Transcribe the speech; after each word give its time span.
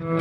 Hallo 0.00 0.16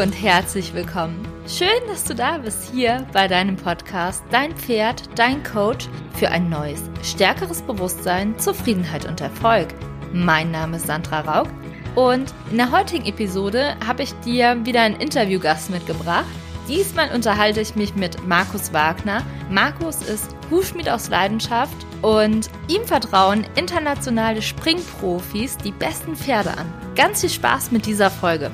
und 0.00 0.12
herzlich 0.12 0.72
willkommen. 0.72 1.28
Schön, 1.46 1.68
dass 1.88 2.04
du 2.04 2.14
da 2.14 2.38
bist 2.38 2.70
hier 2.72 3.06
bei 3.12 3.28
deinem 3.28 3.56
Podcast 3.56 4.24
Dein 4.30 4.56
Pferd, 4.56 5.10
dein 5.14 5.42
Coach 5.42 5.90
für 6.14 6.30
ein 6.30 6.48
neues, 6.48 6.80
stärkeres 7.02 7.60
Bewusstsein, 7.60 8.38
Zufriedenheit 8.38 9.04
und 9.04 9.20
Erfolg. 9.20 9.68
Mein 10.14 10.52
Name 10.52 10.78
ist 10.78 10.86
Sandra 10.86 11.20
Raug 11.20 11.50
und 11.96 12.32
in 12.50 12.56
der 12.56 12.70
heutigen 12.70 13.04
Episode 13.04 13.76
habe 13.86 14.04
ich 14.04 14.14
dir 14.20 14.64
wieder 14.64 14.80
einen 14.80 14.96
Interviewgast 14.96 15.68
mitgebracht. 15.68 16.24
Diesmal 16.68 17.14
unterhalte 17.14 17.60
ich 17.60 17.76
mich 17.76 17.94
mit 17.94 18.26
Markus 18.26 18.72
Wagner. 18.72 19.24
Markus 19.50 20.02
ist 20.02 20.34
Hufschmied 20.50 20.88
aus 20.88 21.08
Leidenschaft 21.08 21.76
und 22.02 22.50
ihm 22.68 22.84
vertrauen 22.84 23.46
internationale 23.56 24.42
Springprofis 24.42 25.56
die 25.58 25.72
besten 25.72 26.16
Pferde 26.16 26.50
an. 26.56 26.72
Ganz 26.96 27.20
viel 27.20 27.30
Spaß 27.30 27.70
mit 27.70 27.86
dieser 27.86 28.10
Folge 28.10 28.50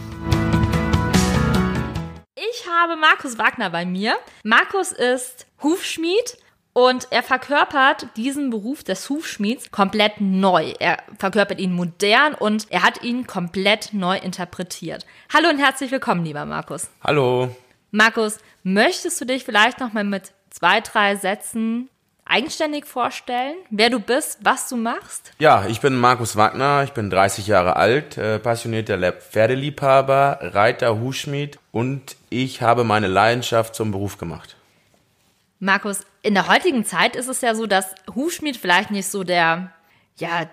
habe 2.82 2.96
Markus 2.96 3.38
Wagner 3.38 3.70
bei 3.70 3.84
mir. 3.84 4.16
Markus 4.42 4.92
ist 4.92 5.46
Hufschmied 5.62 6.38
und 6.72 7.06
er 7.10 7.22
verkörpert 7.22 8.08
diesen 8.16 8.50
Beruf 8.50 8.82
des 8.82 9.08
Hufschmieds 9.08 9.70
komplett 9.70 10.20
neu. 10.20 10.72
Er 10.78 10.98
verkörpert 11.18 11.60
ihn 11.60 11.72
modern 11.72 12.34
und 12.34 12.66
er 12.70 12.82
hat 12.82 13.02
ihn 13.02 13.26
komplett 13.26 13.92
neu 13.92 14.16
interpretiert. 14.16 15.06
Hallo 15.32 15.48
und 15.48 15.58
herzlich 15.58 15.90
willkommen, 15.90 16.24
lieber 16.24 16.44
Markus. 16.44 16.90
Hallo. 17.04 17.54
Markus, 17.94 18.38
möchtest 18.62 19.20
du 19.20 19.26
dich 19.26 19.44
vielleicht 19.44 19.78
noch 19.78 19.92
mal 19.92 20.02
mit 20.02 20.32
zwei, 20.48 20.80
drei 20.80 21.14
Sätzen 21.14 21.90
eigenständig 22.24 22.86
vorstellen, 22.86 23.56
wer 23.68 23.90
du 23.90 24.00
bist, 24.00 24.38
was 24.42 24.66
du 24.70 24.76
machst? 24.76 25.32
Ja, 25.38 25.66
ich 25.66 25.82
bin 25.82 25.94
Markus 25.94 26.34
Wagner, 26.36 26.84
ich 26.84 26.92
bin 26.92 27.10
30 27.10 27.46
Jahre 27.48 27.76
alt, 27.76 28.16
äh, 28.16 28.38
passionierter 28.38 29.12
Pferdeliebhaber, 29.12 30.38
Reiter, 30.40 30.98
Hufschmied 30.98 31.58
und 31.70 32.16
ich 32.30 32.62
habe 32.62 32.82
meine 32.84 33.08
Leidenschaft 33.08 33.74
zum 33.74 33.90
Beruf 33.90 34.16
gemacht. 34.16 34.56
Markus, 35.58 36.00
in 36.22 36.32
der 36.32 36.48
heutigen 36.48 36.86
Zeit 36.86 37.14
ist 37.14 37.28
es 37.28 37.42
ja 37.42 37.54
so, 37.54 37.66
dass 37.66 37.94
Hufschmied 38.14 38.56
vielleicht 38.56 38.90
nicht 38.90 39.08
so 39.08 39.22
der, 39.22 39.70
ja, 40.16 40.46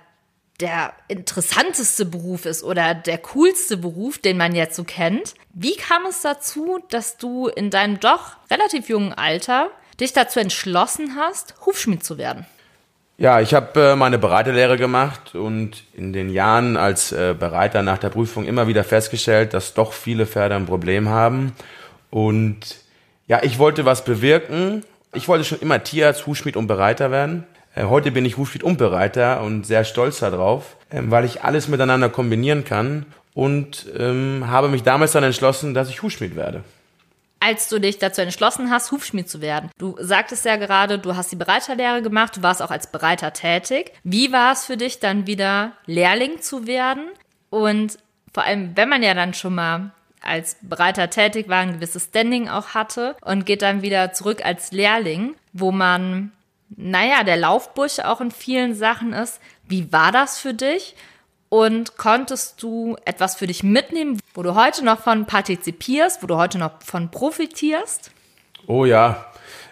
der 0.60 0.94
interessanteste 1.08 2.06
Beruf 2.06 2.46
ist 2.46 2.64
oder 2.64 2.94
der 2.94 3.18
coolste 3.20 3.78
Beruf, 3.78 4.18
den 4.18 4.38
man 4.38 4.56
jetzt 4.56 4.76
so 4.76 4.84
kennt. 4.84 5.36
Wie 5.54 5.76
kam 5.76 6.06
es 6.06 6.22
dazu, 6.22 6.80
dass 6.90 7.18
du 7.18 7.48
in 7.48 7.70
deinem 7.70 8.00
doch 8.00 8.38
relativ 8.52 8.90
jungen 8.90 9.14
Alter 9.14 9.70
dich 10.00 10.14
dazu 10.14 10.40
entschlossen 10.40 11.16
hast, 11.16 11.56
Hufschmied 11.66 12.04
zu 12.04 12.18
werden? 12.18 12.46
Ja, 13.18 13.42
ich 13.42 13.54
habe 13.54 13.82
äh, 13.82 13.96
meine 13.98 14.18
Bereiterlehre 14.18 14.78
gemacht 14.78 15.36
und 15.36 15.84
in 15.94 16.14
den 16.14 16.30
Jahren 16.30 16.78
als 16.78 17.12
äh, 17.12 17.36
Bereiter 17.38 17.84
nach 17.84 17.98
der 17.98 18.10
Prüfung 18.10 18.46
immer 18.46 18.68
wieder 18.68 18.86
festgestellt, 18.86 19.54
dass 19.54 19.74
doch 19.74 19.92
viele 19.92 20.26
Pferde 20.26 20.56
ein 20.56 20.66
Problem 20.66 21.10
haben. 21.10 21.54
Und 22.10 22.78
ja, 23.28 23.44
ich 23.44 23.60
wollte 23.60 23.84
was 23.84 24.06
bewirken. 24.06 24.86
Ich 25.14 25.28
wollte 25.28 25.44
schon 25.44 25.60
immer 25.60 25.84
Tierarzt, 25.84 26.28
Hufschmied 26.28 26.56
und 26.56 26.68
Bereiter 26.68 27.12
werden. 27.12 27.46
Äh, 27.76 27.86
heute 27.86 28.12
bin 28.12 28.26
ich 28.26 28.38
Hufschmied 28.38 28.64
und 28.64 28.78
Bereiter 28.78 29.42
und 29.42 29.66
sehr 29.66 29.84
stolz 29.84 30.20
darauf, 30.20 30.78
ähm, 30.92 31.12
weil 31.12 31.26
ich 31.26 31.44
alles 31.44 31.68
miteinander 31.68 32.10
kombinieren 32.10 32.66
kann 32.66 33.06
und 33.34 33.86
ähm, 33.98 34.46
habe 34.48 34.70
mich 34.70 34.84
damals 34.84 35.12
dann 35.12 35.24
entschlossen, 35.24 35.74
dass 35.74 35.90
ich 35.90 36.02
Hufschmied 36.02 36.36
werde 36.36 36.64
als 37.40 37.70
du 37.70 37.80
dich 37.80 37.98
dazu 37.98 38.22
entschlossen 38.22 38.70
hast, 38.70 38.92
Hufschmied 38.92 39.30
zu 39.30 39.42
werden. 39.42 39.70
Du 39.78 39.96
sagtest 40.00 40.46
ja 40.46 40.58
gerade, 40.58 41.00
du 41.00 41.16
hast 41.16 41.32
die 41.32 41.38
Bereiterlehre 41.38 42.02
gemacht, 42.02 42.38
du 42.38 42.44
warst 42.44 42.62
auch 42.62 42.72
als 42.72 42.92
Bereiter 42.92 43.34
tätig. 43.34 43.94
Wie 44.04 44.32
war 44.32 44.52
es 44.52 44.66
für 44.66 44.78
dich 44.78 45.00
dann 45.00 45.26
wieder 45.26 45.72
Lehrling 45.86 46.42
zu 46.42 46.68
werden? 46.68 47.08
Und 47.50 47.98
vor 48.34 48.44
allem, 48.44 48.76
wenn 48.76 48.90
man 48.90 49.04
ja 49.04 49.14
dann 49.14 49.34
schon 49.34 49.56
mal 49.56 49.92
als 50.22 50.58
Bereiter 50.62 51.10
tätig 51.10 51.48
war, 51.48 51.60
ein 51.60 51.74
gewisses 51.74 52.06
Standing 52.06 52.50
auch 52.50 52.70
hatte 52.70 53.16
und 53.22 53.46
geht 53.46 53.62
dann 53.62 53.82
wieder 53.82 54.12
zurück 54.12 54.44
als 54.44 54.72
Lehrling, 54.72 55.36
wo 55.54 55.72
man, 55.72 56.34
naja, 56.76 57.24
der 57.24 57.38
Laufbusch 57.38 58.00
auch 58.00 58.22
in 58.22 58.32
vielen 58.32 58.76
Sachen 58.76 59.14
ist. 59.14 59.40
Wie 59.68 59.92
war 59.92 60.12
das 60.12 60.40
für 60.40 60.54
dich? 60.54 60.96
Und 61.50 61.98
konntest 61.98 62.62
du 62.62 62.96
etwas 63.06 63.36
für 63.36 63.48
dich 63.48 63.64
mitnehmen, 63.64 64.20
wo 64.36 64.44
du 64.44 64.54
heute 64.54 64.86
noch 64.86 65.00
von 65.00 65.26
partizipierst, 65.26 66.22
wo 66.22 66.28
du 66.28 66.38
heute 66.38 66.60
noch 66.60 66.82
von 66.84 67.10
profitierst? 67.10 68.12
Oh 68.68 68.86
ja, 68.86 69.26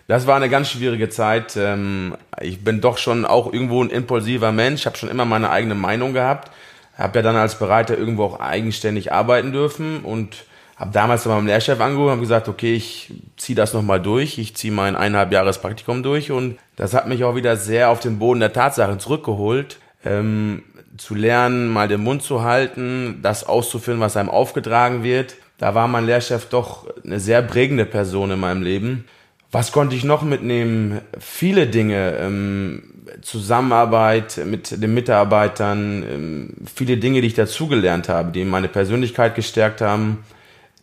das 0.08 0.26
war 0.26 0.36
eine 0.36 0.50
ganz 0.50 0.72
schwierige 0.72 1.10
Zeit. 1.10 1.56
Ähm, 1.56 2.18
ich 2.42 2.64
bin 2.64 2.82
doch 2.82 2.98
schon 2.98 3.26
auch 3.26 3.54
irgendwo 3.54 3.84
ein 3.84 3.92
impulsiver 3.92 4.52
Mensch, 4.52 4.88
habe 4.88 4.98
schon 4.98 5.10
immer 5.10 5.26
meine 5.26 5.52
eigene 5.52 5.76
Meinung 5.76 6.14
gehabt, 6.14 6.52
habe 6.98 7.20
ja 7.20 7.22
dann 7.22 7.36
als 7.36 7.60
Bereiter 7.60 7.96
irgendwo 7.96 8.24
auch 8.24 8.40
eigenständig 8.40 9.12
arbeiten 9.12 9.52
dürfen 9.52 10.00
und 10.04 10.46
habe 10.78 10.92
damals 10.92 11.24
bei 11.24 11.32
meinem 11.32 11.48
Lehrchef 11.48 11.82
angerufen 11.82 12.14
und 12.14 12.20
gesagt, 12.22 12.48
okay, 12.48 12.76
ich 12.76 13.12
ziehe 13.36 13.56
das 13.56 13.74
nochmal 13.74 14.02
durch, 14.02 14.38
ich 14.38 14.56
ziehe 14.56 14.72
mein 14.72 14.96
eineinhalb 14.96 15.32
Jahres 15.32 15.58
Praktikum 15.58 16.04
durch 16.04 16.32
und 16.32 16.58
das 16.76 16.94
hat 16.94 17.08
mich 17.08 17.24
auch 17.24 17.36
wieder 17.36 17.58
sehr 17.58 17.90
auf 17.90 18.00
den 18.00 18.20
Boden 18.20 18.40
der 18.40 18.54
Tatsachen 18.54 19.00
zurückgeholt. 19.00 19.80
Ähm, 20.06 20.64
zu 20.98 21.16
lernen, 21.16 21.68
mal 21.68 21.88
den 21.88 22.02
Mund 22.02 22.24
zu 22.24 22.44
halten, 22.44 23.20
das 23.22 23.44
auszuführen, 23.44 24.00
was 24.00 24.18
einem 24.18 24.30
aufgetragen 24.30 25.04
wird. 25.04 25.36
Da 25.58 25.76
war 25.76 25.88
mein 25.88 26.06
Lehrchef 26.06 26.48
doch 26.48 26.88
eine 27.04 27.20
sehr 27.20 27.42
prägende 27.42 27.86
Person 27.86 28.32
in 28.32 28.40
meinem 28.40 28.62
Leben. 28.62 29.06
Was 29.52 29.72
konnte 29.72 29.96
ich 29.96 30.04
noch 30.04 30.24
mitnehmen? 30.24 31.02
Viele 31.20 31.68
Dinge. 31.68 32.18
Ähm, 32.20 32.94
Zusammenarbeit 33.22 34.42
mit 34.46 34.82
den 34.82 34.94
Mitarbeitern, 34.94 36.04
ähm, 36.04 36.54
viele 36.74 36.98
Dinge, 36.98 37.22
die 37.22 37.28
ich 37.28 37.34
dazugelernt 37.34 38.10
habe, 38.10 38.32
die 38.32 38.44
meine 38.44 38.68
Persönlichkeit 38.68 39.34
gestärkt 39.36 39.82
haben. 39.82 40.24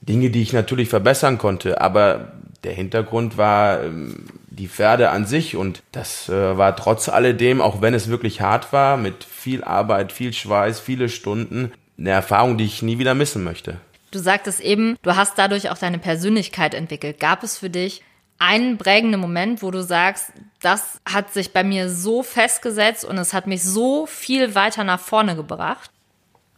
Dinge, 0.09 0.31
die 0.31 0.43
ich 0.43 0.53
natürlich 0.53 0.89
verbessern 0.89 1.39
konnte. 1.39 1.81
Aber 1.81 2.33
der 2.65 2.73
Hintergrund 2.73 3.37
war 3.37 3.83
ähm, 3.83 4.27
die 4.49 4.69
Pferde 4.69 5.11
an 5.11 5.27
sich 5.27 5.57
und 5.57 5.83
das 5.93 6.29
äh, 6.29 6.57
war 6.57 6.77
trotz 6.77 7.09
alledem, 7.09 7.61
auch 7.61 7.81
wenn 7.83 7.95
es 7.95 8.09
wirklich 8.09 8.41
hart 8.41 8.73
war, 8.73 8.97
mit 8.97 9.25
viel 9.25 9.63
Arbeit, 9.65 10.13
viel 10.13 10.33
Schweiß, 10.33 10.81
viele 10.81 11.09
Stunden, 11.09 11.73
eine 11.99 12.11
Erfahrung, 12.11 12.59
die 12.59 12.65
ich 12.65 12.83
nie 12.83 12.99
wieder 12.99 13.15
missen 13.15 13.45
möchte. 13.45 13.77
Du 14.11 14.19
sagtest 14.19 14.61
eben, 14.61 14.97
du 15.03 15.17
hast 15.17 15.39
dadurch 15.39 15.71
auch 15.71 15.79
deine 15.79 15.99
Persönlichkeit 15.99 16.75
entwickelt. 16.75 17.19
Gab 17.19 17.43
es 17.43 17.59
für 17.59 17.71
dich 17.71 18.03
einen 18.39 18.79
prägenden 18.79 19.21
Moment, 19.21 19.63
wo 19.63 19.71
du 19.71 19.83
sagst, 19.83 20.33
das 20.61 21.01
hat 21.05 21.33
sich 21.33 21.53
bei 21.53 21.65
mir 21.65 21.89
so 21.89 22.23
festgesetzt 22.23 23.05
und 23.05 23.19
es 23.19 23.33
hat 23.33 23.47
mich 23.47 23.63
so 23.63 24.07
viel 24.07 24.55
weiter 24.55 24.85
nach 24.85 25.01
vorne 25.01 25.37
gebracht? 25.37 25.91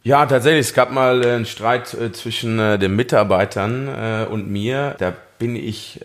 Ja, 0.03 0.25
tatsächlich. 0.25 0.67
Es 0.67 0.73
gab 0.73 0.91
mal 0.91 1.23
einen 1.23 1.45
Streit 1.45 1.93
äh, 1.93 2.11
zwischen 2.11 2.59
äh, 2.59 2.79
den 2.79 2.95
Mitarbeitern 2.95 3.87
äh, 3.87 4.25
und 4.29 4.49
mir. 4.49 4.95
Da 4.99 5.13
bin 5.37 5.55
ich 5.55 5.99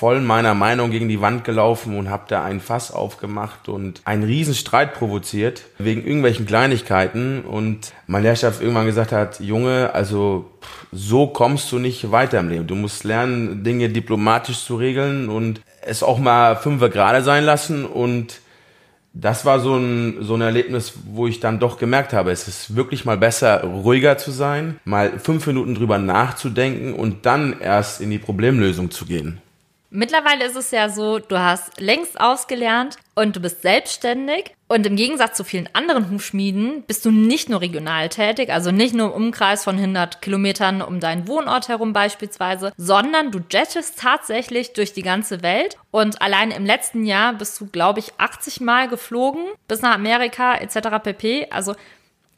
voll 0.00 0.22
meiner 0.22 0.54
Meinung 0.54 0.90
gegen 0.90 1.10
die 1.10 1.20
Wand 1.20 1.44
gelaufen 1.44 1.98
und 1.98 2.08
habe 2.08 2.24
da 2.26 2.42
ein 2.42 2.60
Fass 2.60 2.90
aufgemacht 2.90 3.68
und 3.68 4.00
einen 4.06 4.22
riesen 4.22 4.54
Streit 4.54 4.94
provoziert 4.94 5.64
wegen 5.76 6.02
irgendwelchen 6.02 6.46
Kleinigkeiten 6.46 7.42
und 7.42 7.92
mein 8.06 8.22
Lehrchef 8.22 8.62
irgendwann 8.62 8.86
gesagt 8.86 9.12
hat, 9.12 9.40
Junge, 9.40 9.90
also 9.92 10.50
so 10.90 11.26
kommst 11.26 11.70
du 11.70 11.78
nicht 11.78 12.10
weiter 12.10 12.40
im 12.40 12.48
Leben. 12.48 12.66
Du 12.66 12.76
musst 12.76 13.04
lernen, 13.04 13.62
Dinge 13.62 13.90
diplomatisch 13.90 14.64
zu 14.64 14.76
regeln 14.76 15.28
und 15.28 15.60
es 15.82 16.02
auch 16.02 16.18
mal 16.18 16.56
fünf 16.56 16.80
gerade 16.80 17.22
sein 17.22 17.44
lassen 17.44 17.84
und 17.84 18.40
das 19.12 19.44
war 19.44 19.58
so 19.58 19.76
ein, 19.76 20.18
so 20.20 20.34
ein 20.34 20.40
Erlebnis, 20.40 20.92
wo 21.12 21.26
ich 21.26 21.40
dann 21.40 21.58
doch 21.58 21.78
gemerkt 21.78 22.12
habe, 22.12 22.30
es 22.30 22.46
ist 22.46 22.76
wirklich 22.76 23.04
mal 23.04 23.16
besser, 23.16 23.64
ruhiger 23.64 24.18
zu 24.18 24.30
sein, 24.30 24.78
mal 24.84 25.18
fünf 25.18 25.46
Minuten 25.46 25.74
drüber 25.74 25.98
nachzudenken 25.98 26.94
und 26.94 27.26
dann 27.26 27.60
erst 27.60 28.00
in 28.00 28.10
die 28.10 28.18
Problemlösung 28.18 28.90
zu 28.90 29.06
gehen. 29.06 29.40
Mittlerweile 29.92 30.44
ist 30.44 30.56
es 30.56 30.70
ja 30.70 30.88
so, 30.88 31.18
du 31.18 31.36
hast 31.36 31.80
längst 31.80 32.20
ausgelernt 32.20 32.96
und 33.16 33.34
du 33.34 33.40
bist 33.40 33.62
selbstständig. 33.62 34.54
Und 34.68 34.86
im 34.86 34.94
Gegensatz 34.94 35.36
zu 35.36 35.42
vielen 35.42 35.68
anderen 35.72 36.12
Hufschmieden 36.12 36.84
bist 36.86 37.04
du 37.04 37.10
nicht 37.10 37.48
nur 37.48 37.60
regional 37.60 38.08
tätig, 38.08 38.50
also 38.50 38.70
nicht 38.70 38.94
nur 38.94 39.08
im 39.08 39.24
Umkreis 39.24 39.64
von 39.64 39.76
100 39.76 40.22
Kilometern 40.22 40.80
um 40.80 41.00
deinen 41.00 41.26
Wohnort 41.26 41.68
herum 41.68 41.92
beispielsweise, 41.92 42.72
sondern 42.76 43.32
du 43.32 43.40
jettest 43.50 43.98
tatsächlich 43.98 44.72
durch 44.72 44.92
die 44.92 45.02
ganze 45.02 45.42
Welt. 45.42 45.76
Und 45.90 46.22
allein 46.22 46.52
im 46.52 46.64
letzten 46.64 47.04
Jahr 47.04 47.32
bist 47.32 47.60
du, 47.60 47.66
glaube 47.66 47.98
ich, 47.98 48.12
80 48.18 48.60
Mal 48.60 48.86
geflogen 48.86 49.42
bis 49.66 49.82
nach 49.82 49.96
Amerika 49.96 50.54
etc. 50.54 51.02
pp. 51.02 51.48
Also 51.50 51.74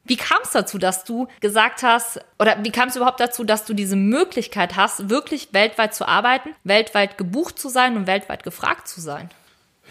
wie 0.05 0.17
kam 0.17 0.39
es 0.43 0.51
dazu, 0.51 0.79
dass 0.79 1.05
du 1.05 1.29
gesagt 1.41 1.83
hast, 1.83 2.21
oder 2.39 2.57
wie 2.63 2.73
kam 2.73 2.89
es 2.89 2.97
überhaupt 2.97 3.21
dazu, 3.21 3.45
dass 3.45 3.65
du 3.65 3.75
diese 3.75 3.97
Möglichkeit 3.97 4.77
hast, 4.77 5.09
wirklich 5.09 5.53
weltweit 5.53 5.95
zu 5.95 6.07
arbeiten, 6.07 6.51
weltweit 6.65 7.19
gebucht 7.19 7.59
zu 7.59 7.69
sein 7.69 7.97
und 7.97 8.07
weltweit 8.07 8.43
gefragt 8.43 8.89
zu 8.89 9.01
sein? 9.01 9.31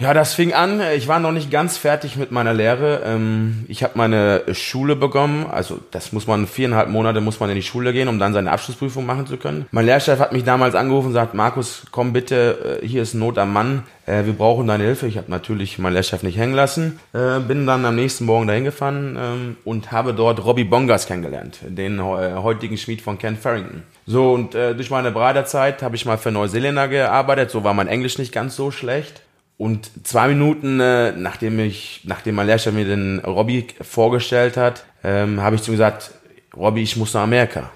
Ja, 0.02 0.16
das 0.16 0.34
fing 0.34 0.52
an. 0.52 0.82
Ich 0.96 1.08
war 1.08 1.20
noch 1.20 1.32
nicht 1.32 1.52
ganz 1.52 1.78
fertig 1.78 2.16
mit 2.16 2.32
meiner 2.32 2.56
Lehre. 2.56 3.04
Ähm, 3.06 3.66
ich 3.68 3.84
habe 3.84 4.00
meine 4.00 4.42
Schule 4.52 4.96
bekommen. 4.96 5.46
Also 5.46 5.78
das 5.92 6.12
muss 6.12 6.26
man 6.26 6.48
viereinhalb 6.48 6.90
Monate 6.90 7.22
muss 7.22 7.40
man 7.40 7.52
in 7.52 7.56
die 7.56 7.62
Schule 7.62 7.94
gehen, 7.94 8.08
um 8.08 8.18
dann 8.18 8.34
seine 8.34 8.52
Abschlussprüfung 8.52 9.06
machen 9.06 9.28
zu 9.28 9.38
können. 9.38 9.68
Mein 9.70 9.86
Lehrchef 9.86 10.18
hat 10.18 10.34
mich 10.34 10.44
damals 10.44 10.74
angerufen 10.74 11.10
und 11.10 11.14
sagt: 11.14 11.36
Markus, 11.36 11.84
komm 11.92 12.14
bitte, 12.14 12.80
äh, 12.82 12.88
hier 12.88 13.04
ist 13.04 13.14
Not 13.14 13.38
am 13.38 13.54
Mann. 13.54 13.84
Äh, 14.08 14.26
wir 14.26 14.34
brauchen 14.34 14.66
deine 14.66 14.86
Hilfe. 14.86 15.06
Ich 15.06 15.18
habe 15.18 15.30
natürlich 15.30 15.78
meinen 15.78 15.94
Lehrchef 15.94 16.24
nicht 16.24 16.40
hängen 16.40 16.56
lassen. 16.56 17.00
Äh, 17.14 17.40
bin 17.40 17.68
dann 17.68 17.86
am 17.86 17.96
nächsten 17.96 18.26
Morgen 18.26 18.48
dahin 18.48 18.64
gefahren 18.64 19.20
ähm, 19.22 19.58
und 19.66 19.92
habe 19.92 20.16
dort 20.16 20.44
Robbie 20.44 20.64
Bongas 20.64 21.06
kennengelernt, 21.06 21.60
den 21.62 22.02
heutigen 22.02 22.78
Schmied 22.78 23.04
von 23.04 23.20
Ken 23.20 23.38
Farrington. 23.38 23.84
So 24.08 24.34
und 24.34 24.56
durch 24.56 24.90
meine 24.90 25.12
Breiterzeit 25.12 25.84
habe 25.84 25.96
ich 25.96 26.08
mal 26.08 26.18
für 26.18 26.32
Neuseeländer 26.32 26.88
gearbeitet. 26.88 27.52
So 27.52 27.64
war 27.64 27.76
mein 27.76 27.88
Englisch 27.88 28.18
nicht 28.18 28.34
ganz 28.34 28.56
so 28.56 28.72
schlecht. 28.72 29.22
Und 29.62 29.92
zwei 30.08 30.28
Minuten, 30.28 30.80
äh, 30.80 31.12
nachdem 31.12 31.60
ich, 31.60 32.02
nachdem 32.04 32.34
mein 32.34 32.48
Lehrchef 32.48 32.74
mir 32.74 32.84
den 32.84 33.20
Robby 33.20 33.68
vorgestellt 33.80 34.58
hat, 34.58 34.86
ähm, 35.04 35.40
habe 35.40 35.56
ich 35.56 35.62
zu 35.62 35.70
ihm 35.70 35.74
gesagt, 35.76 36.10
Robby, 36.58 36.82
ich 36.82 36.98
muss 36.98 37.14
nach 37.14 37.22
Amerika. 37.22 37.70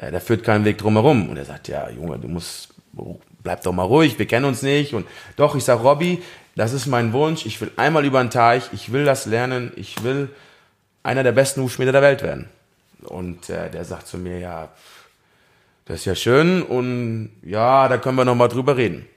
Ja, 0.00 0.12
da 0.12 0.20
führt 0.20 0.44
kein 0.44 0.64
Weg 0.64 0.78
drumherum. 0.78 1.28
Und 1.28 1.36
er 1.38 1.44
sagt, 1.44 1.66
ja, 1.66 1.90
Junge, 1.90 2.20
du 2.20 2.28
musst, 2.28 2.68
bleib 3.42 3.64
doch 3.64 3.72
mal 3.72 3.82
ruhig, 3.82 4.16
wir 4.16 4.26
kennen 4.26 4.44
uns 4.44 4.62
nicht. 4.62 4.94
Und 4.94 5.08
doch, 5.34 5.56
ich 5.56 5.64
sag, 5.64 5.82
Robby, 5.82 6.22
das 6.54 6.72
ist 6.72 6.86
mein 6.86 7.12
Wunsch. 7.12 7.46
Ich 7.46 7.60
will 7.60 7.72
einmal 7.74 8.04
über 8.04 8.22
den 8.22 8.30
Teich, 8.30 8.70
ich 8.72 8.92
will 8.92 9.04
das 9.04 9.26
lernen, 9.26 9.72
ich 9.74 10.04
will 10.04 10.28
einer 11.02 11.24
der 11.24 11.32
besten 11.32 11.62
Hufschmiede 11.62 11.90
der 11.90 12.02
Welt 12.02 12.22
werden. 12.22 12.48
Und 13.02 13.50
äh, 13.50 13.70
der 13.70 13.84
sagt 13.84 14.06
zu 14.06 14.18
mir, 14.18 14.38
ja, 14.38 14.68
das 15.84 15.96
ist 15.96 16.04
ja 16.04 16.14
schön 16.14 16.62
und 16.62 17.30
ja, 17.42 17.88
da 17.88 17.98
können 17.98 18.16
wir 18.18 18.24
noch 18.24 18.36
mal 18.36 18.46
drüber 18.46 18.76
reden. 18.76 19.08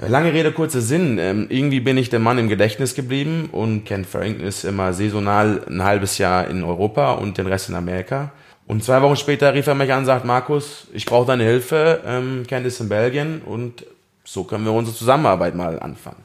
Lange 0.00 0.32
Rede, 0.32 0.52
kurzer 0.52 0.80
Sinn. 0.80 1.18
Ähm, 1.18 1.46
irgendwie 1.48 1.80
bin 1.80 1.98
ich 1.98 2.08
der 2.08 2.20
Mann 2.20 2.38
im 2.38 2.48
Gedächtnis 2.48 2.94
geblieben 2.94 3.48
und 3.50 3.84
Ken 3.84 4.04
Farrington 4.04 4.46
ist 4.46 4.62
immer 4.62 4.92
saisonal 4.92 5.64
ein 5.68 5.82
halbes 5.82 6.18
Jahr 6.18 6.46
in 6.46 6.62
Europa 6.62 7.14
und 7.14 7.36
den 7.36 7.48
Rest 7.48 7.68
in 7.68 7.74
Amerika. 7.74 8.30
Und 8.68 8.84
zwei 8.84 9.02
Wochen 9.02 9.16
später 9.16 9.52
rief 9.54 9.66
er 9.66 9.74
mich 9.74 9.92
an 9.92 10.00
und 10.00 10.04
sagt, 10.04 10.24
Markus, 10.24 10.86
ich 10.92 11.04
brauche 11.04 11.26
deine 11.26 11.42
Hilfe, 11.42 12.00
ähm, 12.06 12.44
Ken 12.46 12.64
ist 12.64 12.78
in 12.78 12.88
Belgien 12.88 13.42
und 13.44 13.84
so 14.22 14.44
können 14.44 14.64
wir 14.64 14.72
unsere 14.72 14.96
Zusammenarbeit 14.96 15.56
mal 15.56 15.80
anfangen. 15.80 16.22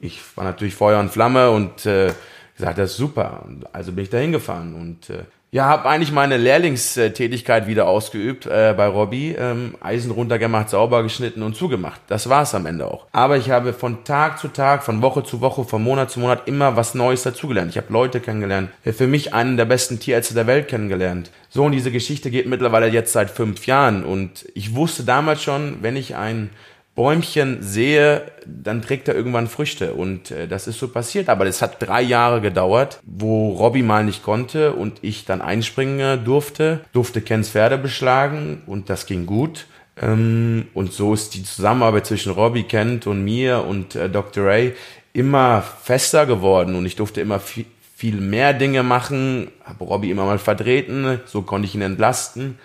Ich 0.00 0.20
war 0.36 0.44
natürlich 0.44 0.74
Feuer 0.74 1.00
und 1.00 1.10
Flamme 1.10 1.50
und 1.50 1.86
äh, 1.86 2.12
gesagt, 2.58 2.76
das 2.76 2.90
ist 2.90 2.96
super. 2.98 3.46
Also 3.72 3.92
bin 3.92 4.04
ich 4.04 4.10
da 4.10 4.18
hingefahren 4.18 4.74
und 4.74 5.08
äh, 5.08 5.22
ja, 5.54 5.66
habe 5.66 5.88
eigentlich 5.88 6.10
meine 6.10 6.36
Lehrlingstätigkeit 6.36 7.68
wieder 7.68 7.86
ausgeübt 7.86 8.44
äh, 8.44 8.74
bei 8.76 8.88
Robbie. 8.88 9.36
Ähm, 9.38 9.76
Eisen 9.80 10.10
runtergemacht, 10.10 10.68
sauber 10.68 11.04
geschnitten 11.04 11.44
und 11.44 11.54
zugemacht. 11.54 12.00
Das 12.08 12.28
war's 12.28 12.56
am 12.56 12.66
Ende 12.66 12.88
auch. 12.88 13.06
Aber 13.12 13.36
ich 13.36 13.50
habe 13.50 13.72
von 13.72 14.02
Tag 14.02 14.40
zu 14.40 14.48
Tag, 14.48 14.82
von 14.82 15.00
Woche 15.00 15.22
zu 15.22 15.40
Woche, 15.40 15.62
von 15.62 15.80
Monat 15.80 16.10
zu 16.10 16.18
Monat 16.18 16.48
immer 16.48 16.74
was 16.74 16.96
Neues 16.96 17.22
dazugelernt. 17.22 17.70
Ich 17.70 17.76
habe 17.76 17.92
Leute 17.92 18.18
kennengelernt. 18.18 18.70
Für 18.82 19.06
mich 19.06 19.32
einen 19.32 19.56
der 19.56 19.66
besten 19.66 20.00
Tierärzte 20.00 20.34
der 20.34 20.48
Welt 20.48 20.66
kennengelernt. 20.66 21.30
So, 21.50 21.62
und 21.62 21.70
diese 21.70 21.92
Geschichte 21.92 22.32
geht 22.32 22.48
mittlerweile 22.48 22.88
jetzt 22.88 23.12
seit 23.12 23.30
fünf 23.30 23.68
Jahren. 23.68 24.04
Und 24.04 24.46
ich 24.56 24.74
wusste 24.74 25.04
damals 25.04 25.40
schon, 25.40 25.76
wenn 25.82 25.94
ich 25.94 26.16
ein 26.16 26.50
Bäumchen 26.94 27.58
sehe, 27.60 28.22
dann 28.46 28.80
trägt 28.80 29.08
er 29.08 29.16
irgendwann 29.16 29.48
Früchte. 29.48 29.94
Und 29.94 30.30
äh, 30.30 30.46
das 30.46 30.68
ist 30.68 30.78
so 30.78 30.88
passiert. 30.88 31.28
Aber 31.28 31.46
es 31.46 31.60
hat 31.60 31.82
drei 31.82 32.02
Jahre 32.02 32.40
gedauert, 32.40 33.00
wo 33.04 33.52
Robby 33.52 33.82
mal 33.82 34.04
nicht 34.04 34.22
konnte 34.22 34.72
und 34.72 34.98
ich 35.02 35.24
dann 35.24 35.42
einspringen 35.42 36.24
durfte, 36.24 36.80
durfte 36.92 37.20
Kens 37.20 37.50
Pferde 37.50 37.78
beschlagen 37.78 38.62
und 38.66 38.90
das 38.90 39.06
ging 39.06 39.26
gut. 39.26 39.66
Ähm, 40.00 40.68
und 40.74 40.92
so 40.92 41.14
ist 41.14 41.34
die 41.34 41.42
Zusammenarbeit 41.42 42.06
zwischen 42.06 42.32
Robby, 42.32 42.64
Kent 42.64 43.06
und 43.06 43.24
mir 43.24 43.64
und 43.64 43.94
äh, 43.96 44.08
Dr. 44.08 44.44
Ray 44.44 44.74
immer 45.12 45.62
fester 45.62 46.26
geworden 46.26 46.74
und 46.74 46.86
ich 46.86 46.96
durfte 46.96 47.20
immer 47.20 47.38
viel, 47.38 47.66
viel 47.96 48.20
mehr 48.20 48.52
Dinge 48.52 48.82
machen, 48.82 49.48
habe 49.64 49.84
Robby 49.84 50.10
immer 50.10 50.24
mal 50.24 50.38
vertreten, 50.38 51.20
so 51.26 51.42
konnte 51.42 51.66
ich 51.66 51.74
ihn 51.74 51.82
entlasten. 51.82 52.58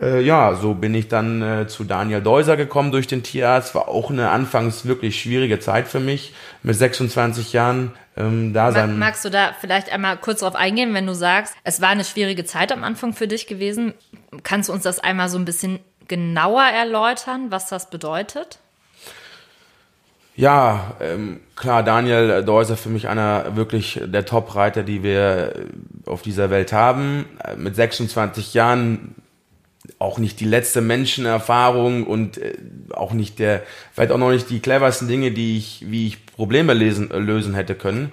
Äh, 0.00 0.20
ja, 0.20 0.54
so 0.54 0.74
bin 0.74 0.94
ich 0.94 1.08
dann 1.08 1.40
äh, 1.40 1.66
zu 1.68 1.84
Daniel 1.84 2.20
Deuser 2.20 2.56
gekommen 2.56 2.92
durch 2.92 3.06
den 3.06 3.22
Tierarzt. 3.22 3.74
War 3.74 3.88
auch 3.88 4.10
eine 4.10 4.30
anfangs 4.30 4.84
wirklich 4.84 5.20
schwierige 5.20 5.58
Zeit 5.58 5.88
für 5.88 6.00
mich 6.00 6.34
mit 6.62 6.76
26 6.76 7.52
Jahren. 7.54 7.92
Ähm, 8.16 8.52
da 8.52 8.72
sein. 8.72 8.98
Magst 8.98 9.24
du 9.24 9.30
da 9.30 9.54
vielleicht 9.58 9.90
einmal 9.90 10.16
kurz 10.18 10.40
drauf 10.40 10.54
eingehen, 10.54 10.92
wenn 10.94 11.06
du 11.06 11.14
sagst, 11.14 11.54
es 11.64 11.80
war 11.80 11.88
eine 11.88 12.04
schwierige 12.04 12.44
Zeit 12.44 12.72
am 12.72 12.84
Anfang 12.84 13.14
für 13.14 13.28
dich 13.28 13.46
gewesen? 13.46 13.94
Kannst 14.42 14.68
du 14.68 14.72
uns 14.72 14.82
das 14.82 15.00
einmal 15.00 15.28
so 15.28 15.38
ein 15.38 15.44
bisschen 15.44 15.80
genauer 16.08 16.64
erläutern, 16.64 17.50
was 17.50 17.68
das 17.68 17.90
bedeutet? 17.90 18.58
Ja, 20.34 20.94
ähm, 21.00 21.40
klar, 21.56 21.82
Daniel 21.82 22.44
Deuser 22.44 22.76
für 22.76 22.90
mich 22.90 23.08
einer 23.08 23.56
wirklich 23.56 24.00
der 24.04 24.26
Top-Reiter, 24.26 24.82
die 24.82 25.02
wir 25.02 25.54
auf 26.04 26.20
dieser 26.20 26.50
Welt 26.50 26.74
haben. 26.74 27.24
Äh, 27.42 27.56
mit 27.56 27.74
26 27.74 28.52
Jahren 28.52 29.14
auch 29.98 30.18
nicht 30.18 30.40
die 30.40 30.44
letzte 30.44 30.80
Menschenerfahrung 30.80 32.06
und 32.06 32.38
äh, 32.38 32.54
auch 32.92 33.12
nicht 33.12 33.38
der, 33.38 33.62
vielleicht 33.92 34.12
auch 34.12 34.18
noch 34.18 34.30
nicht 34.30 34.50
die 34.50 34.60
cleversten 34.60 35.08
Dinge, 35.08 35.30
die 35.30 35.56
ich, 35.56 35.84
wie 35.88 36.06
ich 36.06 36.26
Probleme 36.26 36.74
lesen, 36.74 37.10
äh, 37.10 37.18
lösen 37.18 37.54
hätte 37.54 37.74
können, 37.74 38.12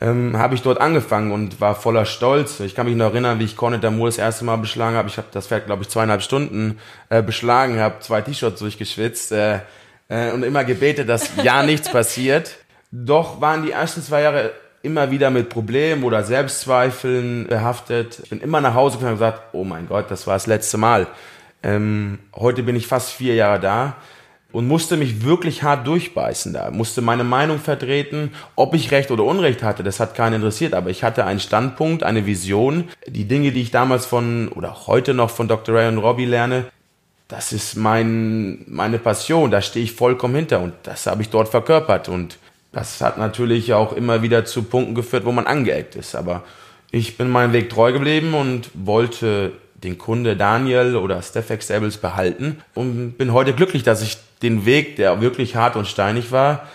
ähm, 0.00 0.36
habe 0.36 0.54
ich 0.54 0.62
dort 0.62 0.80
angefangen 0.80 1.32
und 1.32 1.60
war 1.60 1.74
voller 1.74 2.04
Stolz. 2.04 2.60
Ich 2.60 2.74
kann 2.74 2.86
mich 2.86 2.96
noch 2.96 3.06
erinnern, 3.06 3.38
wie 3.40 3.44
ich 3.44 3.56
Cornet 3.56 3.82
Damour 3.82 4.08
das 4.08 4.18
erste 4.18 4.44
Mal 4.44 4.56
beschlagen 4.56 4.96
habe. 4.96 5.08
Ich 5.08 5.16
habe 5.16 5.28
das 5.32 5.48
Pferd, 5.48 5.66
glaube 5.66 5.82
ich, 5.82 5.88
zweieinhalb 5.88 6.22
Stunden 6.22 6.78
äh, 7.08 7.22
beschlagen, 7.22 7.80
habe 7.80 8.00
zwei 8.00 8.20
T-Shirts 8.20 8.60
durchgeschwitzt 8.60 9.32
äh, 9.32 9.60
äh, 10.08 10.30
und 10.32 10.42
immer 10.42 10.64
gebetet, 10.64 11.08
dass 11.08 11.30
ja 11.42 11.62
nichts 11.62 11.90
passiert. 11.90 12.56
Doch 12.92 13.40
waren 13.40 13.64
die 13.64 13.72
ersten 13.72 14.02
zwei 14.02 14.22
Jahre 14.22 14.52
immer 14.84 15.10
wieder 15.10 15.30
mit 15.30 15.48
Problemen 15.48 16.04
oder 16.04 16.22
Selbstzweifeln 16.22 17.46
behaftet. 17.46 18.20
Ich 18.22 18.30
bin 18.30 18.40
immer 18.40 18.60
nach 18.60 18.74
Hause 18.74 18.98
gekommen 18.98 19.12
und 19.12 19.18
gesagt, 19.18 19.40
oh 19.52 19.64
mein 19.64 19.88
Gott, 19.88 20.10
das 20.10 20.26
war 20.26 20.34
das 20.34 20.46
letzte 20.46 20.76
Mal. 20.76 21.06
Ähm, 21.62 22.18
heute 22.34 22.62
bin 22.62 22.76
ich 22.76 22.86
fast 22.86 23.10
vier 23.10 23.34
Jahre 23.34 23.58
da 23.58 23.96
und 24.52 24.68
musste 24.68 24.96
mich 24.96 25.24
wirklich 25.24 25.62
hart 25.62 25.86
durchbeißen 25.86 26.52
da, 26.52 26.70
musste 26.70 27.00
meine 27.00 27.24
Meinung 27.24 27.58
vertreten, 27.58 28.30
ob 28.54 28.74
ich 28.74 28.92
Recht 28.92 29.10
oder 29.10 29.24
Unrecht 29.24 29.64
hatte, 29.64 29.82
das 29.82 29.98
hat 29.98 30.14
keinen 30.14 30.34
interessiert, 30.34 30.74
aber 30.74 30.90
ich 30.90 31.02
hatte 31.02 31.24
einen 31.24 31.40
Standpunkt, 31.40 32.04
eine 32.04 32.24
Vision, 32.24 32.88
die 33.08 33.24
Dinge, 33.24 33.50
die 33.50 33.62
ich 33.62 33.72
damals 33.72 34.06
von 34.06 34.48
oder 34.48 34.86
heute 34.86 35.12
noch 35.12 35.30
von 35.30 35.48
Dr. 35.48 35.74
Ray 35.74 35.88
und 35.88 35.98
Robbie 35.98 36.26
lerne, 36.26 36.66
das 37.26 37.52
ist 37.52 37.74
mein, 37.76 38.64
meine 38.68 38.98
Passion, 38.98 39.50
da 39.50 39.60
stehe 39.60 39.84
ich 39.84 39.92
vollkommen 39.92 40.36
hinter 40.36 40.60
und 40.60 40.74
das 40.84 41.06
habe 41.06 41.22
ich 41.22 41.30
dort 41.30 41.48
verkörpert 41.48 42.08
und 42.08 42.38
das 42.74 43.00
hat 43.00 43.18
natürlich 43.18 43.72
auch 43.72 43.92
immer 43.92 44.22
wieder 44.22 44.44
zu 44.44 44.64
Punkten 44.64 44.94
geführt, 44.94 45.24
wo 45.24 45.32
man 45.32 45.46
angeeckt 45.46 45.94
ist. 45.94 46.14
Aber 46.14 46.42
ich 46.90 47.16
bin 47.16 47.30
meinem 47.30 47.52
Weg 47.52 47.70
treu 47.70 47.92
geblieben 47.92 48.34
und 48.34 48.70
wollte 48.74 49.52
den 49.76 49.98
Kunde 49.98 50.36
Daniel 50.36 50.96
oder 50.96 51.22
Stefex 51.22 51.66
Stables 51.66 51.98
behalten 51.98 52.62
und 52.74 53.16
bin 53.16 53.32
heute 53.32 53.52
glücklich, 53.52 53.82
dass 53.82 54.02
ich 54.02 54.16
den 54.42 54.66
Weg, 54.66 54.96
der 54.96 55.20
wirklich 55.20 55.56
hart 55.56 55.76
und 55.76 55.86
steinig 55.86 56.32
war, 56.32 56.66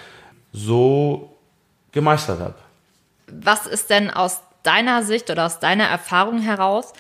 so 0.54 1.36
gemeistert 1.92 2.40
habe. 2.40 2.56
Was 3.28 3.68
ist 3.68 3.90
denn 3.90 4.10
aus 4.10 4.42
deiner 4.64 5.04
Sicht 5.04 5.30
oder 5.30 5.46
aus 5.46 5.60
deiner 5.60 5.86
Erfahrung 5.86 6.42
heraus 6.42 6.94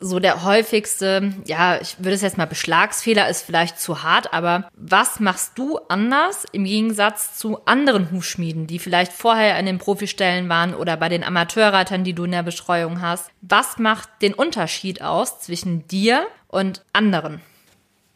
so 0.00 0.20
der 0.20 0.44
häufigste, 0.44 1.32
ja, 1.44 1.80
ich 1.80 1.96
würde 1.98 2.12
es 2.12 2.22
jetzt 2.22 2.38
mal 2.38 2.46
Beschlagsfehler 2.46 3.28
ist 3.28 3.42
vielleicht 3.42 3.80
zu 3.80 4.02
hart, 4.02 4.32
aber 4.32 4.68
was 4.74 5.18
machst 5.18 5.58
du 5.58 5.78
anders 5.88 6.44
im 6.52 6.64
Gegensatz 6.64 7.36
zu 7.36 7.64
anderen 7.66 8.12
Hufschmieden, 8.12 8.66
die 8.66 8.78
vielleicht 8.78 9.12
vorher 9.12 9.58
in 9.58 9.66
den 9.66 9.78
Profistellen 9.78 10.48
waren 10.48 10.74
oder 10.74 10.96
bei 10.96 11.08
den 11.08 11.24
Amateurreitern, 11.24 12.04
die 12.04 12.12
du 12.12 12.24
in 12.24 12.32
der 12.32 12.44
Bestreuung 12.44 13.00
hast? 13.00 13.30
Was 13.40 13.78
macht 13.78 14.08
den 14.22 14.34
Unterschied 14.34 15.02
aus 15.02 15.40
zwischen 15.40 15.86
dir 15.88 16.26
und 16.46 16.82
anderen? 16.92 17.40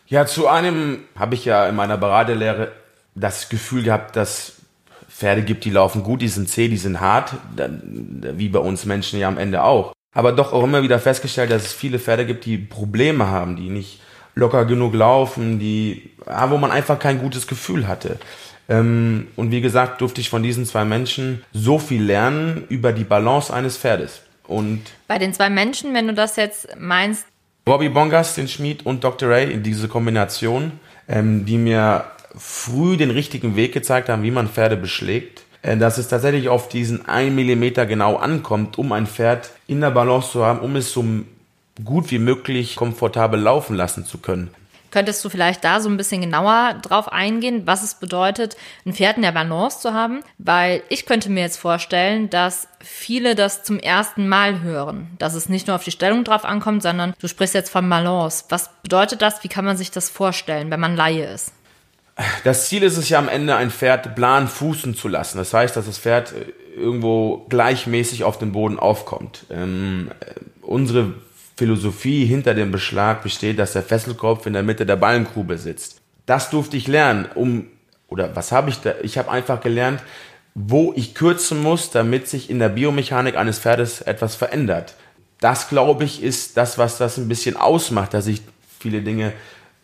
Ja, 0.07 0.27
zu 0.27 0.47
einem 0.47 1.05
habe 1.17 1.35
ich 1.35 1.45
ja 1.45 1.67
in 1.69 1.75
meiner 1.75 1.97
Beraterlehre 1.97 2.73
das 3.15 3.49
Gefühl 3.49 3.83
gehabt, 3.83 4.15
dass 4.15 4.55
Pferde 5.09 5.43
gibt, 5.43 5.65
die 5.65 5.71
laufen 5.71 6.03
gut, 6.03 6.23
die 6.23 6.29
sind 6.29 6.49
zäh, 6.49 6.69
die 6.69 6.77
sind 6.77 7.01
hart, 7.01 7.35
wie 7.57 8.49
bei 8.49 8.59
uns 8.59 8.85
Menschen 8.85 9.19
ja 9.19 9.29
am 9.29 9.39
Ende 9.39 9.63
auch 9.63 9.93
aber 10.15 10.33
doch 10.33 10.53
auch 10.53 10.65
immer 10.65 10.83
wieder 10.83 10.99
festgestellt, 10.99 11.51
dass 11.51 11.67
es 11.67 11.73
viele 11.73 11.99
Pferde 11.99 12.27
gibt, 12.27 12.45
die 12.45 12.59
Probleme 12.59 13.27
haben, 13.29 13.57
die 13.57 13.69
nicht 13.69 14.01
locker 14.35 14.65
genug 14.65 14.95
laufen, 14.95 15.59
die, 15.59 16.11
ja, 16.27 16.51
wo 16.51 16.59
man 16.59 16.71
einfach 16.71 16.99
kein 16.99 17.19
gutes 17.19 17.47
Gefühl 17.47 17.89
hatte. 17.89 18.19
Ähm, 18.69 19.29
und 19.37 19.51
wie 19.51 19.61
gesagt, 19.61 20.01
durfte 20.01 20.21
ich 20.21 20.31
von 20.31 20.43
diesen 20.43 20.65
zwei 20.67 20.85
Menschen 20.85 21.45
so 21.53 21.79
viel 21.79 22.03
lernen 22.03 22.65
über 22.69 22.93
die 22.93 23.05
Balance 23.05 23.53
eines 23.53 23.77
Pferdes. 23.77 24.23
Und 24.47 24.83
bei 25.09 25.19
den 25.19 25.33
zwei 25.33 25.51
Menschen, 25.51 25.95
wenn 25.95 26.07
du 26.07 26.15
das 26.15 26.37
jetzt 26.37 26.69
meinst. 26.79 27.27
Bobby 27.65 27.89
Bongas, 27.89 28.35
den 28.35 28.49
Schmied, 28.49 28.85
und 28.85 29.05
Dr. 29.05 29.29
Ray, 29.29 29.53
in 29.53 29.63
diese 29.63 29.89
Kombination, 29.89 30.73
ähm, 31.09 31.47
die 31.47 31.59
mir 31.59 32.05
früh 32.37 32.97
den 32.97 33.11
richtigen 33.11 33.57
Weg 33.57 33.73
gezeigt 33.73 34.09
haben, 34.09 34.23
wie 34.23 34.31
man 34.31 34.49
Pferde 34.49 34.77
beschlägt 34.77 35.43
dass 35.63 35.99
es 35.99 36.09
tatsächlich 36.09 36.49
auf 36.49 36.69
diesen 36.69 37.09
1 37.09 37.35
Millimeter 37.35 37.87
genau 37.87 38.17
ankommt, 38.17 38.79
um 38.79 38.93
ein 38.93 39.07
Pferd 39.07 39.51
in 39.67 39.81
der 39.81 39.91
Balance 39.91 40.33
zu 40.33 40.45
haben, 40.45 40.61
um 40.61 40.77
es 40.77 40.93
so 40.93 41.05
gut 41.85 42.11
wie 42.11 42.19
möglich 42.19 42.77
komfortabel 42.77 43.41
laufen 43.41 43.77
lassen 43.77 44.05
zu 44.05 44.19
können. 44.19 44.51
Könntest 44.93 45.25
du 45.25 45.31
vielleicht 45.31 45.65
da 45.65 45.81
so 45.81 45.89
ein 45.89 45.97
bisschen 45.97 46.21
genauer 46.21 46.75
drauf 46.83 47.11
eingehen, 47.11 47.63
was 47.65 47.83
es 47.83 47.95
bedeutet, 47.95 48.59
ein 48.85 48.93
Pferd 48.93 49.17
in 49.17 49.23
der 49.23 49.33
Balance 49.33 49.81
zu 49.81 49.95
haben? 49.95 50.23
Weil 50.37 50.83
ich 50.91 51.07
könnte 51.07 51.31
mir 51.31 51.41
jetzt 51.41 51.57
vorstellen, 51.57 52.29
dass 52.29 52.69
viele 52.79 53.35
das 53.35 53.65
zum 53.65 53.79
ersten 53.79 54.29
Mal 54.29 54.61
hören, 54.61 55.07
dass 55.19 55.33
es 55.33 55.49
nicht 55.49 55.67
nur 55.67 55.77
auf 55.77 55.85
die 55.85 55.93
Stellung 55.93 56.25
drauf 56.25 56.45
ankommt, 56.45 56.83
sondern 56.83 57.15
du 57.19 57.27
sprichst 57.27 57.55
jetzt 57.55 57.71
von 57.71 57.89
Balance. 57.89 58.45
Was 58.51 58.69
bedeutet 58.83 59.23
das? 59.23 59.43
Wie 59.43 59.49
kann 59.49 59.65
man 59.65 59.79
sich 59.79 59.91
das 59.91 60.11
vorstellen, 60.11 60.71
wenn 60.71 60.81
man 60.81 60.95
Laie 60.95 61.25
ist? 61.25 61.53
Das 62.45 62.69
Ziel 62.69 62.83
ist 62.83 62.97
es 62.97 63.09
ja 63.09 63.19
am 63.19 63.29
Ende, 63.29 63.57
ein 63.57 63.71
Pferd 63.71 64.15
plan 64.15 64.49
fußen 64.49 64.95
zu 64.95 65.09
lassen. 65.09 65.39
Das 65.39 65.55
heißt, 65.55 65.77
dass 65.77 65.87
das 65.87 65.99
Pferd 65.99 66.33
äh, 66.33 66.79
irgendwo 66.79 67.47
gleichmäßig 67.49 68.25
auf 68.25 68.39
dem 68.39 68.53
Boden 68.53 68.79
aufkommt. 68.79 69.45
Ähm, 69.51 70.11
äh, 70.21 70.35
unsere 70.63 71.15
Philosophie 71.57 72.25
hinter 72.25 72.55
dem 72.55 72.71
Beschlag 72.71 73.23
besteht, 73.23 73.59
dass 73.59 73.73
der 73.73 73.83
Fesselkopf 73.83 74.47
in 74.47 74.53
der 74.53 74.63
Mitte 74.63 74.87
der 74.87 74.97
Ballengrube 74.97 75.59
sitzt. 75.59 76.01
Das 76.27 76.51
durfte 76.51 76.77
ich 76.77 76.87
lernen, 76.87 77.29
um, 77.35 77.67
oder 78.09 78.37
was 78.37 78.53
habe 78.53 78.71
ich 78.71 78.81
da? 78.81 78.95
Ich 79.03 79.19
habe 79.19 79.31
einfach 79.31 79.61
gelernt, 79.61 80.03
wo 80.55 80.93
ich 80.95 81.15
kürzen 81.15 81.63
muss, 81.63 81.91
damit 81.91 82.29
sich 82.29 82.51
in 82.51 82.59
der 82.59 82.69
Biomechanik 82.69 83.37
eines 83.37 83.59
Pferdes 83.59 84.03
etwas 84.03 84.35
verändert. 84.35 84.95
Das, 85.41 85.69
glaube 85.69 86.05
ich, 86.05 86.23
ist 86.23 86.57
das, 86.57 86.79
was 86.79 86.99
das 86.99 87.17
ein 87.17 87.29
bisschen 87.29 87.57
ausmacht, 87.57 88.15
dass 88.15 88.27
ich 88.27 88.43
viele 88.79 89.03
Dinge 89.03 89.33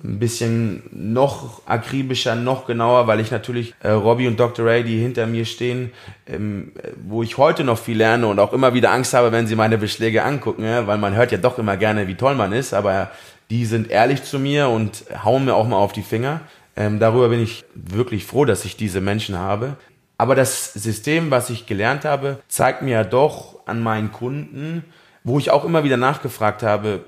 ein 0.05 0.21
bisschen 0.21 0.85
noch 0.93 1.63
akribischer, 1.67 2.37
noch 2.37 2.67
genauer, 2.67 3.09
weil 3.09 3.19
ich 3.19 3.33
natürlich 3.33 3.75
äh, 3.81 3.91
Robbie 3.91 4.29
und 4.29 4.39
Dr. 4.39 4.65
Ray, 4.65 4.85
die 4.85 5.01
hinter 5.01 5.27
mir 5.27 5.45
stehen, 5.45 5.91
ähm, 6.27 6.73
wo 7.05 7.25
ich 7.25 7.37
heute 7.37 7.65
noch 7.65 7.79
viel 7.79 7.97
lerne 7.97 8.29
und 8.29 8.39
auch 8.39 8.53
immer 8.53 8.75
wieder 8.75 8.93
Angst 8.93 9.13
habe, 9.15 9.33
wenn 9.33 9.49
sie 9.49 9.57
meine 9.57 9.77
Beschläge 9.77 10.23
angucken, 10.23 10.65
ja, 10.65 10.87
weil 10.87 10.99
man 10.99 11.17
hört 11.17 11.33
ja 11.33 11.39
doch 11.39 11.59
immer 11.59 11.77
gerne, 11.77 12.07
wie 12.07 12.15
toll 12.15 12.37
man 12.37 12.53
ist, 12.53 12.75
aber 12.75 13.11
die 13.51 13.65
sind 13.65 13.91
ehrlich 13.91 14.23
zu 14.23 14.39
mir 14.39 14.69
und 14.69 15.05
hauen 15.25 15.45
mir 15.45 15.55
auch 15.55 15.67
mal 15.67 15.77
auf 15.77 15.93
die 15.93 16.03
Finger. 16.03 16.43
Ähm, 16.77 17.01
darüber 17.01 17.29
bin 17.31 17.43
ich 17.43 17.65
wirklich 17.75 18.25
froh, 18.25 18.45
dass 18.45 18.65
ich 18.65 18.77
diese 18.77 19.01
Menschen 19.01 19.37
habe. 19.37 19.77
Aber 20.17 20.37
das 20.37 20.75
System, 20.75 21.31
was 21.33 21.51
ich 21.51 21.67
gelernt 21.67 22.05
habe, 22.05 22.39
zeigt 22.47 22.83
mir 22.83 22.91
ja 22.91 23.05
doch 23.05 23.67
an 23.67 23.83
meinen 23.83 24.13
Kunden, 24.13 24.85
wo 25.25 25.39
ich 25.39 25.51
auch 25.51 25.65
immer 25.65 25.83
wieder 25.83 25.97
nachgefragt 25.97 26.63
habe, 26.63 27.05